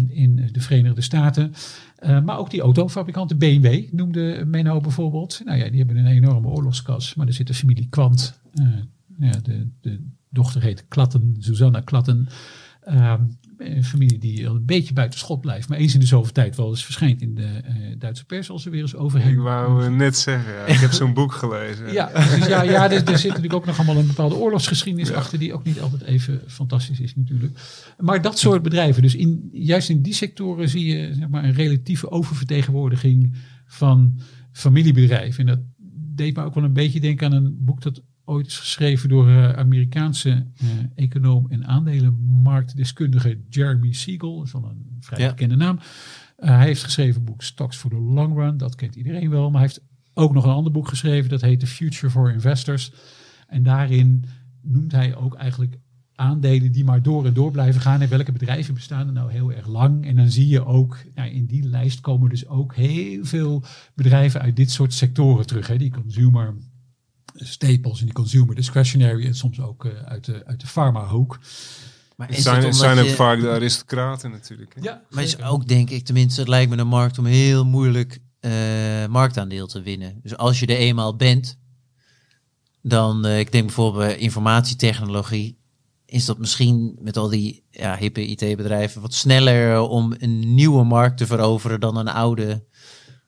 [0.09, 1.53] in de Verenigde Staten.
[2.05, 5.41] Uh, maar ook die autofabrikanten, BMW noemde Menno bijvoorbeeld.
[5.45, 7.15] Nou ja, die hebben een enorme oorlogskas.
[7.15, 8.41] Maar er zit de familie Kwant.
[8.55, 8.69] Uh,
[9.19, 12.29] ja, de, de dochter heet Klatten, Susanna Klatten.
[13.65, 16.69] Een familie die een beetje buiten schot blijft, maar eens in de zoveel tijd wel
[16.69, 19.33] eens verschijnt in de uh, Duitse pers als er weer eens overheen.
[19.33, 20.67] Ik wou net zeggen, ja.
[20.67, 21.93] ik heb zo'n boek gelezen.
[21.93, 25.15] Ja, dus ja, ja er, er zit natuurlijk ook nog allemaal een bepaalde oorlogsgeschiedenis ja.
[25.15, 27.59] achter, die ook niet altijd even fantastisch is natuurlijk.
[27.99, 31.55] Maar dat soort bedrijven, dus in, juist in die sectoren zie je zeg maar, een
[31.55, 33.35] relatieve oververtegenwoordiging
[33.67, 34.21] van
[34.53, 35.41] familiebedrijven.
[35.41, 35.61] En dat
[36.15, 39.29] deed me ook wel een beetje denken aan een boek dat ooit is geschreven door
[39.29, 44.37] uh, Amerikaanse uh, econoom en aandelenmarktdeskundige Jeremy Siegel.
[44.37, 45.29] Dat is wel een vrij ja.
[45.29, 45.79] bekende naam.
[46.39, 48.57] Uh, hij heeft geschreven het boek Stocks for the Long Run.
[48.57, 49.51] Dat kent iedereen wel.
[49.51, 51.31] Maar hij heeft ook nog een ander boek geschreven.
[51.31, 52.93] Dat heet The Future for Investors.
[53.47, 54.25] En daarin
[54.63, 55.79] noemt hij ook eigenlijk
[56.15, 58.01] aandelen die maar door en door blijven gaan.
[58.01, 60.07] En welke bedrijven bestaan er nou heel erg lang?
[60.07, 63.65] En dan zie je ook, nou, in die lijst komen dus ook heel veel
[63.95, 65.67] bedrijven uit dit soort sectoren terug.
[65.67, 65.77] Hè?
[65.77, 66.55] Die consumer
[67.35, 71.39] staples en die consumer discretionary en soms ook uh, uit de, uit de pharma-hoek.
[72.17, 74.75] Maar het zijn, het zijn ook vaak de aristocraten natuurlijk.
[74.75, 74.81] Hè?
[74.83, 78.19] Ja, maar is ook denk ik, tenminste het lijkt me een markt om heel moeilijk
[78.41, 78.53] uh,
[79.07, 80.21] marktaandeel te winnen.
[80.23, 81.59] Dus als je er eenmaal bent,
[82.83, 85.59] dan, uh, ik denk bijvoorbeeld informatietechnologie,
[86.07, 91.17] is dat misschien met al die ja, hippe IT-bedrijven wat sneller om een nieuwe markt
[91.17, 92.65] te veroveren dan een oude,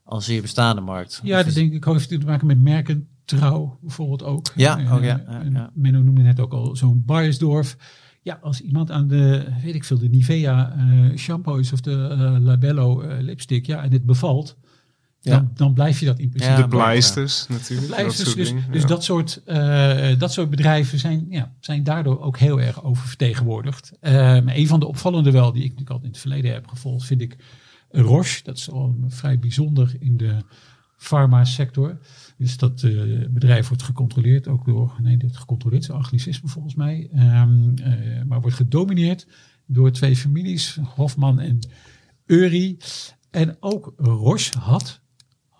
[0.04, 1.20] al zeer bestaande markt.
[1.22, 3.08] Ja, dat denk ik heeft te maken met merken.
[3.24, 4.52] Trouw bijvoorbeeld ook.
[4.54, 5.70] Ja, oh, ja, ja, ja.
[5.74, 7.76] Menno noemde net ook al zo'n Bayersdorf.
[8.22, 12.16] Ja, als iemand aan de, weet ik veel, de Nivea uh, shampoo is of de
[12.18, 14.56] uh, Labello uh, lipstick, ja, en het bevalt,
[15.24, 15.36] ja.
[15.36, 16.56] Dan, dan, blijf je dat in principe.
[16.56, 17.88] Ja, de pleisters natuurlijk.
[17.88, 22.38] De pleisters, dus, dus dat, soort, uh, dat soort bedrijven zijn, ja, zijn daardoor ook
[22.38, 23.92] heel erg oververtegenwoordigd.
[24.00, 27.06] Uh, een van de opvallende wel, die ik natuurlijk altijd in het verleden heb gevolgd,
[27.06, 27.36] vind ik
[27.90, 28.40] Roche.
[28.42, 30.36] Dat is al vrij bijzonder in de
[30.96, 31.98] farma-sector.
[32.36, 37.10] Dus dat uh, bedrijf wordt gecontroleerd ook door, nee, dit gecontroleerd is anglicisme volgens mij,
[37.14, 37.74] um,
[38.26, 39.26] maar wordt gedomineerd
[39.66, 41.58] door twee families, Hofman en
[42.26, 42.78] Uri.
[43.30, 45.02] En ook Roche had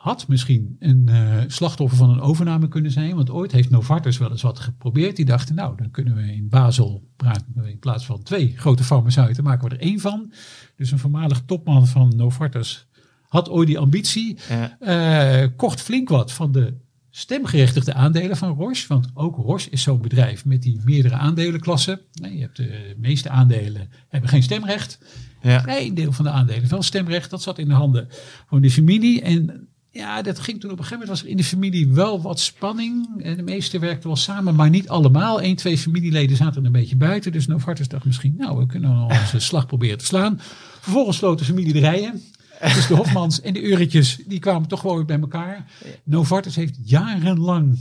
[0.05, 3.15] had misschien een uh, slachtoffer van een overname kunnen zijn.
[3.15, 5.17] Want ooit heeft Novartis wel eens wat geprobeerd.
[5.17, 7.65] Die dachten, nou, dan kunnen we in Basel praten.
[7.65, 10.33] In plaats van twee grote farmaceuten maken we er één van.
[10.77, 12.87] Dus een voormalig topman van Novartis
[13.35, 14.37] had ooit die ambitie.
[14.49, 15.43] Ja.
[15.43, 16.75] Uh, kocht flink wat van de
[17.11, 18.89] stemgerechtigde aandelen van Roche.
[18.89, 22.01] Want ook Roche is zo'n bedrijf met die meerdere aandelenklassen.
[22.13, 24.99] Nee, je hebt de meeste aandelen hebben geen stemrecht.
[25.43, 25.65] Ja.
[25.67, 27.31] Een deel van de aandelen wel stemrecht.
[27.31, 28.09] Dat zat in de handen
[28.47, 29.23] van die familie.
[29.23, 32.23] En ja, dat ging toen op een gegeven moment was er in de familie wel
[32.23, 33.23] wat spanning.
[33.23, 35.43] En de meesten werkten wel samen, maar niet allemaal.
[35.43, 37.33] Eén, twee familieleden zaten er een beetje buiten.
[37.33, 40.41] Dus Novartis dacht misschien, nou, we kunnen al onze slag proberen te slaan.
[40.81, 42.23] Vervolgens sloot de familie de rijen.
[42.61, 45.65] Dus de Hofmans en de Euretjes, die kwamen toch gewoon bij elkaar.
[46.05, 47.79] Novartis heeft jarenlang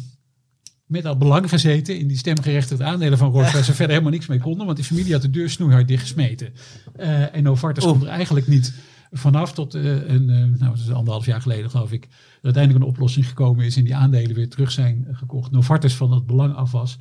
[0.85, 4.27] met dat belang gezeten in die stemgerechtigde aandelen van Roche, waar ze verder helemaal niks
[4.27, 6.53] mee konden, want die familie had de deur snoeihard dichtgesmeten.
[6.99, 8.73] Uh, en Novartis kon er eigenlijk niet
[9.11, 12.07] vanaf tot uh, een, uh, nou, is anderhalf jaar geleden geloof ik,
[12.41, 15.51] uiteindelijk een oplossing gekomen is en die aandelen weer terug zijn gekocht.
[15.51, 16.97] Novartis van dat belang af was,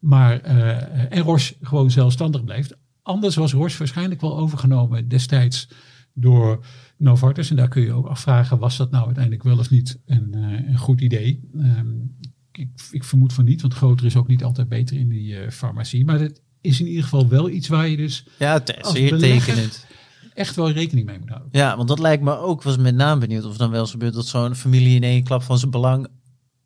[0.00, 2.68] maar en Roche gewoon zelfstandig bleef.
[3.02, 5.68] Anders was Roche waarschijnlijk wel overgenomen destijds
[6.12, 6.64] door
[6.96, 7.50] Novartis.
[7.50, 10.34] En daar kun je ook afvragen, was dat nou uiteindelijk wel of niet een,
[10.68, 11.48] een goed idee?
[11.54, 12.16] Um,
[12.52, 16.04] ik, ik, vermoed van niet, want groter is ook niet altijd beter in die farmacie.
[16.04, 18.26] Maar het is in ieder geval wel iets waar je dus...
[18.38, 19.86] Ja, het is zeer tekenend
[20.36, 21.48] echt wel rekening mee moet houden.
[21.52, 24.14] Ja, want dat lijkt me ook, was met name benieuwd of dan wel eens gebeurt
[24.14, 26.06] dat zo'n familie in één klap van zijn belang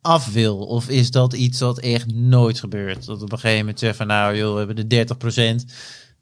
[0.00, 0.58] af wil.
[0.58, 3.06] Of is dat iets wat echt nooit gebeurt?
[3.06, 5.64] Dat op een gegeven moment zeggen van nou joh, we hebben de 30 procent.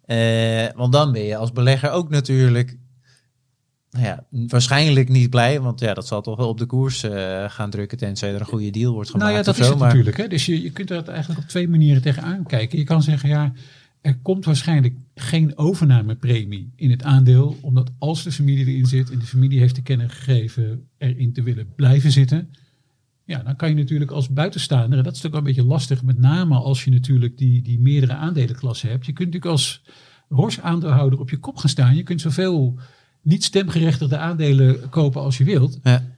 [0.06, 2.76] Uh, want dan ben je als belegger ook natuurlijk
[3.98, 7.44] nou ja, waarschijnlijk niet blij, want ja, dat zal toch wel op de koers uh,
[7.48, 9.30] gaan drukken tenzij er een goede deal wordt gemaakt.
[9.30, 9.88] Nou ja, dat is het maar...
[9.88, 10.16] natuurlijk.
[10.16, 10.28] Hè?
[10.28, 12.78] Dus je, je kunt er eigenlijk op twee manieren tegenaan kijken.
[12.78, 13.52] Je kan zeggen, ja,
[14.00, 19.18] er komt waarschijnlijk geen overnamepremie in het aandeel, omdat als de familie erin zit en
[19.18, 22.50] de familie heeft te kennen gegeven erin te willen blijven zitten,
[23.24, 26.02] ja, dan kan je natuurlijk als buitenstaander, en dat is ook wel een beetje lastig,
[26.02, 29.06] met name als je natuurlijk die, die meerdere aandelenklassen hebt.
[29.06, 29.82] Je kunt natuurlijk als
[30.28, 31.96] Roche-aandeelhouder op je kop gaan staan.
[31.96, 32.78] Je kunt zoveel
[33.22, 35.78] niet stemgerechtigde aandelen kopen als je wilt.
[35.82, 36.16] Ja.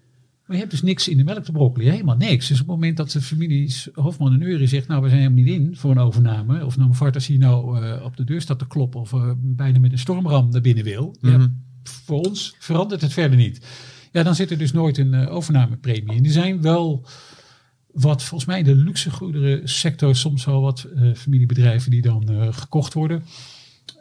[0.51, 1.91] Maar je hebt dus niks in de melk te brokkelen.
[1.91, 2.49] Helemaal niks.
[2.49, 5.45] Dus op het moment dat de families Hofman en Uri zegt, nou we zijn helemaal
[5.45, 6.65] niet in voor een overname.
[6.65, 9.79] Of nou Vartas hier nou uh, op de deur staat te kloppen of uh, bijna
[9.79, 11.17] met een stormram naar binnen wil.
[11.21, 11.41] Mm -hmm.
[11.41, 11.51] ja,
[11.83, 13.67] voor ons verandert het verder niet.
[14.13, 16.25] Ja, dan zit er dus nooit een uh, overnamepremie in.
[16.25, 17.07] Er zijn wel
[17.93, 23.23] wat volgens mij de luxe goederen sector soms wel wat familiebedrijven die dan gekocht worden.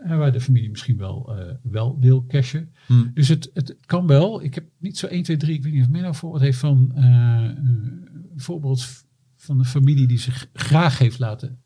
[0.08, 2.74] Waar de familie misschien wel, uh, wel wil cashen.
[2.86, 3.12] Hmm.
[3.14, 4.44] Dus het, het kan wel.
[4.44, 6.58] Ik heb niet zo 1, 2, 3, ik weet niet of men nou voorbeeld heeft
[6.58, 7.04] van uh,
[7.56, 8.88] een voorbeeld
[9.36, 11.62] van een familie die zich graag heeft laten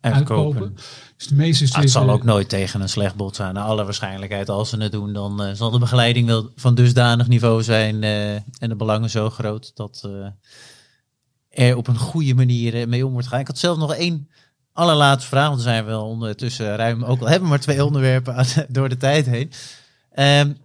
[0.00, 0.74] uitkopen.
[1.16, 3.54] Dus de meeste ah, het zal ook nooit tegen een slecht bod zijn.
[3.54, 7.62] Naar alle waarschijnlijkheid, als ze het doen, dan zal de begeleiding wel van dusdanig niveau
[7.62, 8.02] zijn
[8.58, 10.08] en de belangen zo groot dat
[11.48, 13.42] er op een goede manier mee om wordt gegaan.
[13.42, 14.28] Ik had zelf nog één
[14.74, 18.46] allerlaatste vraag, want we zijn wel ondertussen ruim, ook al hebben we maar twee onderwerpen
[18.68, 19.50] door de tijd heen.
[20.18, 20.56] Um,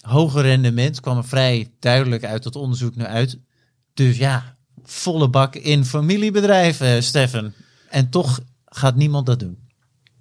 [0.00, 3.38] hoger rendement kwam er vrij duidelijk uit dat onderzoek nu uit.
[3.94, 7.52] Dus ja, volle bak in familiebedrijven, Stefan.
[7.90, 9.58] En toch gaat niemand dat doen.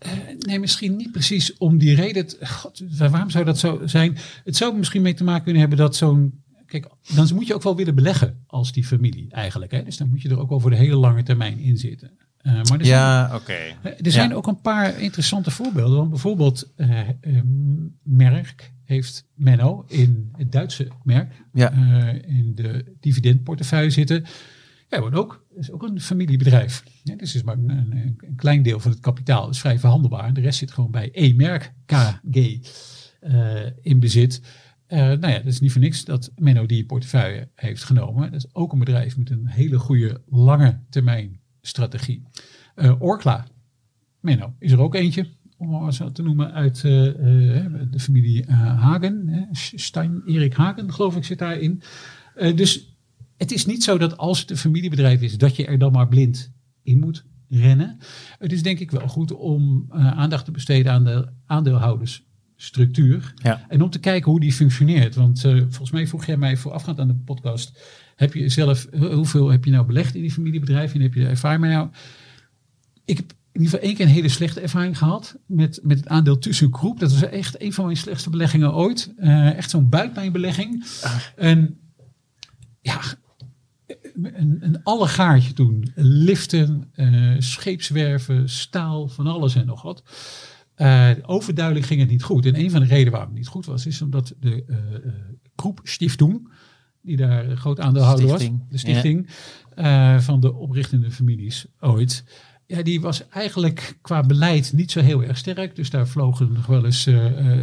[0.06, 2.28] Uh, nee, misschien niet precies om die reden.
[2.48, 4.18] God, waarom zou dat zo zijn?
[4.44, 6.44] Het zou misschien mee te maken kunnen hebben dat zo'n.
[6.66, 9.72] Kijk, dan moet je ook wel willen beleggen als die familie eigenlijk.
[9.72, 9.84] Hè?
[9.84, 12.12] Dus dan moet je er ook voor de hele lange termijn in zitten.
[12.44, 13.36] Uh, maar er ja, oké.
[13.36, 13.96] Okay.
[14.02, 14.36] Er zijn ja.
[14.36, 15.98] ook een paar interessante voorbeelden.
[15.98, 17.42] Want bijvoorbeeld uh, uh,
[18.04, 21.72] Merck heeft Menno in het Duitse merk Ja.
[22.12, 24.26] in de dividendportefeuille zitten.
[24.90, 26.84] Ja, wordt ook, is ook een familiebedrijf.
[27.04, 30.34] Ja, dus is maar een, een, een, klein deel van het kapitaal is vrij verhandelbaar.
[30.34, 32.60] De rest zit gewoon bij E-merk KG
[33.82, 34.42] in bezit.
[34.92, 38.32] Uh, nou ja, dat is niet voor niks dat Menno die portefeuille heeft genomen.
[38.32, 42.24] Dat is ook een bedrijf met een hele goede lange termijn strategie.
[42.76, 43.48] Uh, Orkla,
[44.20, 49.48] Menno, is er ook eentje, om maar zo te noemen, uit uh, de familie Hagen.
[49.76, 51.82] Stein Erik Hagen, geloof ik, zit daarin.
[52.56, 52.96] dus
[53.38, 56.08] het is niet zo dat als het een familiebedrijf is, dat je er dan maar
[56.08, 56.52] blind
[56.84, 57.98] in moet rennen.
[58.38, 62.24] Het is denk ik wel goed om aandacht te besteden aan de aandeelhouders
[62.62, 63.34] structuur.
[63.36, 63.66] Ja.
[63.70, 65.16] En om te kijken hoe die functioneert.
[65.16, 67.80] Want uh, volgens mij vroeg jij mij voorafgaand aan de podcast.
[68.22, 70.96] Heb je zelf, hoeveel heb je nou belegd in die familiebedrijven?
[70.96, 71.90] En heb je ervaring mee nou?
[73.06, 76.08] Ik heb in ieder geval één keer een hele slechte ervaring gehad met, met het
[76.08, 77.00] aandeel Tussengroep.
[77.00, 79.14] Dat was echt een van mijn slechtste beleggingen ooit.
[79.18, 80.86] Uh, echt zo'n buikpijnbelegging.
[81.36, 81.80] En
[82.82, 83.02] ja,
[84.24, 85.92] een, een allegaartje toen.
[85.96, 90.04] Liften, uh, scheepswerven, staal, van alles en nog wat.
[90.78, 92.46] Uh, overduidelijk ging het niet goed.
[92.46, 94.66] En een van de redenen waarom het niet goed was, is omdat de
[95.56, 96.50] groep Stiftung,
[97.02, 99.30] die daar groot aandeelhouder was, de stichting
[99.76, 100.16] ja.
[100.16, 102.24] uh, van de oprichtende families ooit,
[102.68, 105.76] ja, die was eigenlijk qua beleid niet zo heel erg sterk.
[105.76, 107.06] Dus daar vlogen nog wel eens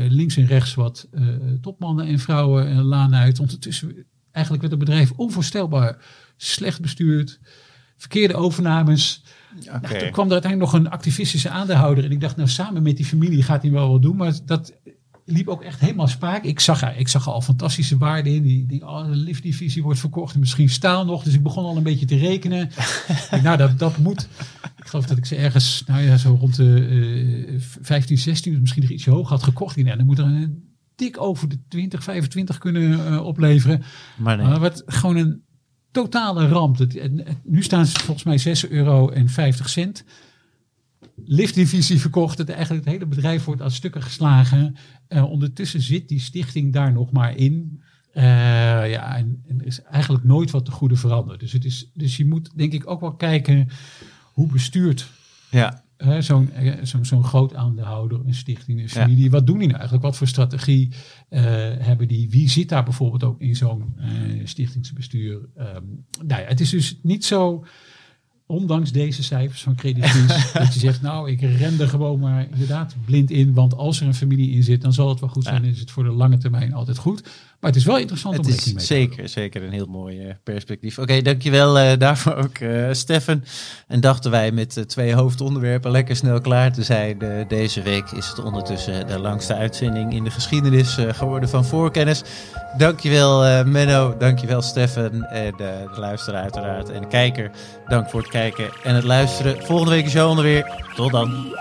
[0.09, 1.09] links en rechts wat
[1.61, 3.41] topmannen en vrouwen en laan uit.
[3.41, 5.97] Ondertussen eigenlijk werd het bedrijf onvoorstelbaar
[6.37, 7.41] slecht bestuurd,
[7.97, 9.23] verkeerde overnames.
[9.67, 9.81] Okay.
[9.81, 12.05] Nou, toen kwam er uiteindelijk nog een activistische aandeelhouder.
[12.05, 14.17] En ik dacht, nou samen met die familie gaat hij wel wat doen.
[14.17, 14.73] Maar dat
[15.31, 16.45] liep ook echt helemaal spaak.
[16.45, 18.43] Ik zag, ik zag al fantastische waarden in.
[18.43, 21.23] Die, die oh, de liftdivisie wordt verkocht en misschien staal nog.
[21.23, 22.71] Dus ik begon al een beetje te rekenen.
[23.43, 24.29] nou, dat, dat moet.
[24.77, 26.89] Ik geloof dat ik ze ergens, nou ja, zo rond de
[27.49, 29.77] uh, 15, 16, misschien nog ietsje hoog had gekocht.
[29.77, 33.83] Nou, dan moet er een dik over de 20, 25 kunnen uh, opleveren.
[34.17, 34.47] Maar nee.
[34.47, 35.43] Uh, wat gewoon een
[35.91, 36.79] totale ramp.
[36.79, 40.05] Het, en, nu staan ze volgens mij 6 euro en 50 cent.
[41.25, 42.39] Liftdivisie verkocht.
[42.39, 44.77] Het, eigenlijk het hele bedrijf wordt aan stukken geslagen.
[45.09, 47.83] Uh, ondertussen zit die stichting daar nog maar in.
[48.15, 48.25] Uh,
[48.91, 51.41] ja, en, en, er is eigenlijk nooit wat te goede veranderd.
[51.41, 53.69] Dus, het is, dus je moet denk ik ook wel kijken
[54.23, 55.09] hoe bestuurt
[55.51, 55.85] ja.
[55.99, 56.51] uh, zo'n
[56.83, 59.25] zo, zo groot aandeelhouder, een stichting, een familie.
[59.25, 59.31] Ja.
[59.31, 60.07] Wat doen die nou eigenlijk?
[60.07, 60.93] Wat voor strategie
[61.79, 62.31] hebben die?
[62.31, 63.97] Wie zit daar bijvoorbeeld ook in zo'n
[64.45, 65.35] stichtingsbestuur?
[65.35, 67.65] Um, nou ja, het is dus niet zo,
[68.49, 72.47] ondanks deze cijfers van Credit Suisse, dat je zegt, nou, ik ren er gewoon maar
[72.51, 73.55] inderdaad blind in.
[73.55, 75.63] Want als er een familie in zit, dan zal het wel goed zijn.
[75.63, 75.71] Ja.
[75.71, 77.29] is het voor de lange termijn altijd goed.
[77.61, 79.31] Maar het is wel interessant het om rekening mee te zeker, houden.
[79.31, 80.99] zeker een heel mooi uh, perspectief.
[80.99, 83.45] Oké, okay, dankjewel uh, daarvoor ook, uh, Stefan.
[83.87, 87.19] En dachten wij met twee hoofdonderwerpen lekker snel klaar te zijn.
[87.49, 92.23] deze week is het ondertussen de langste uitzending in de geschiedenis geworden van Voorkennis.
[92.77, 96.91] Dankjewel Menno, dankjewel Stefan en de luisteraar uiteraard.
[96.91, 97.51] En de kijker,
[97.87, 99.65] dank voor het kijken en het luisteren.
[99.65, 100.85] Volgende week is Johan er weer.
[100.95, 101.57] Tot dan.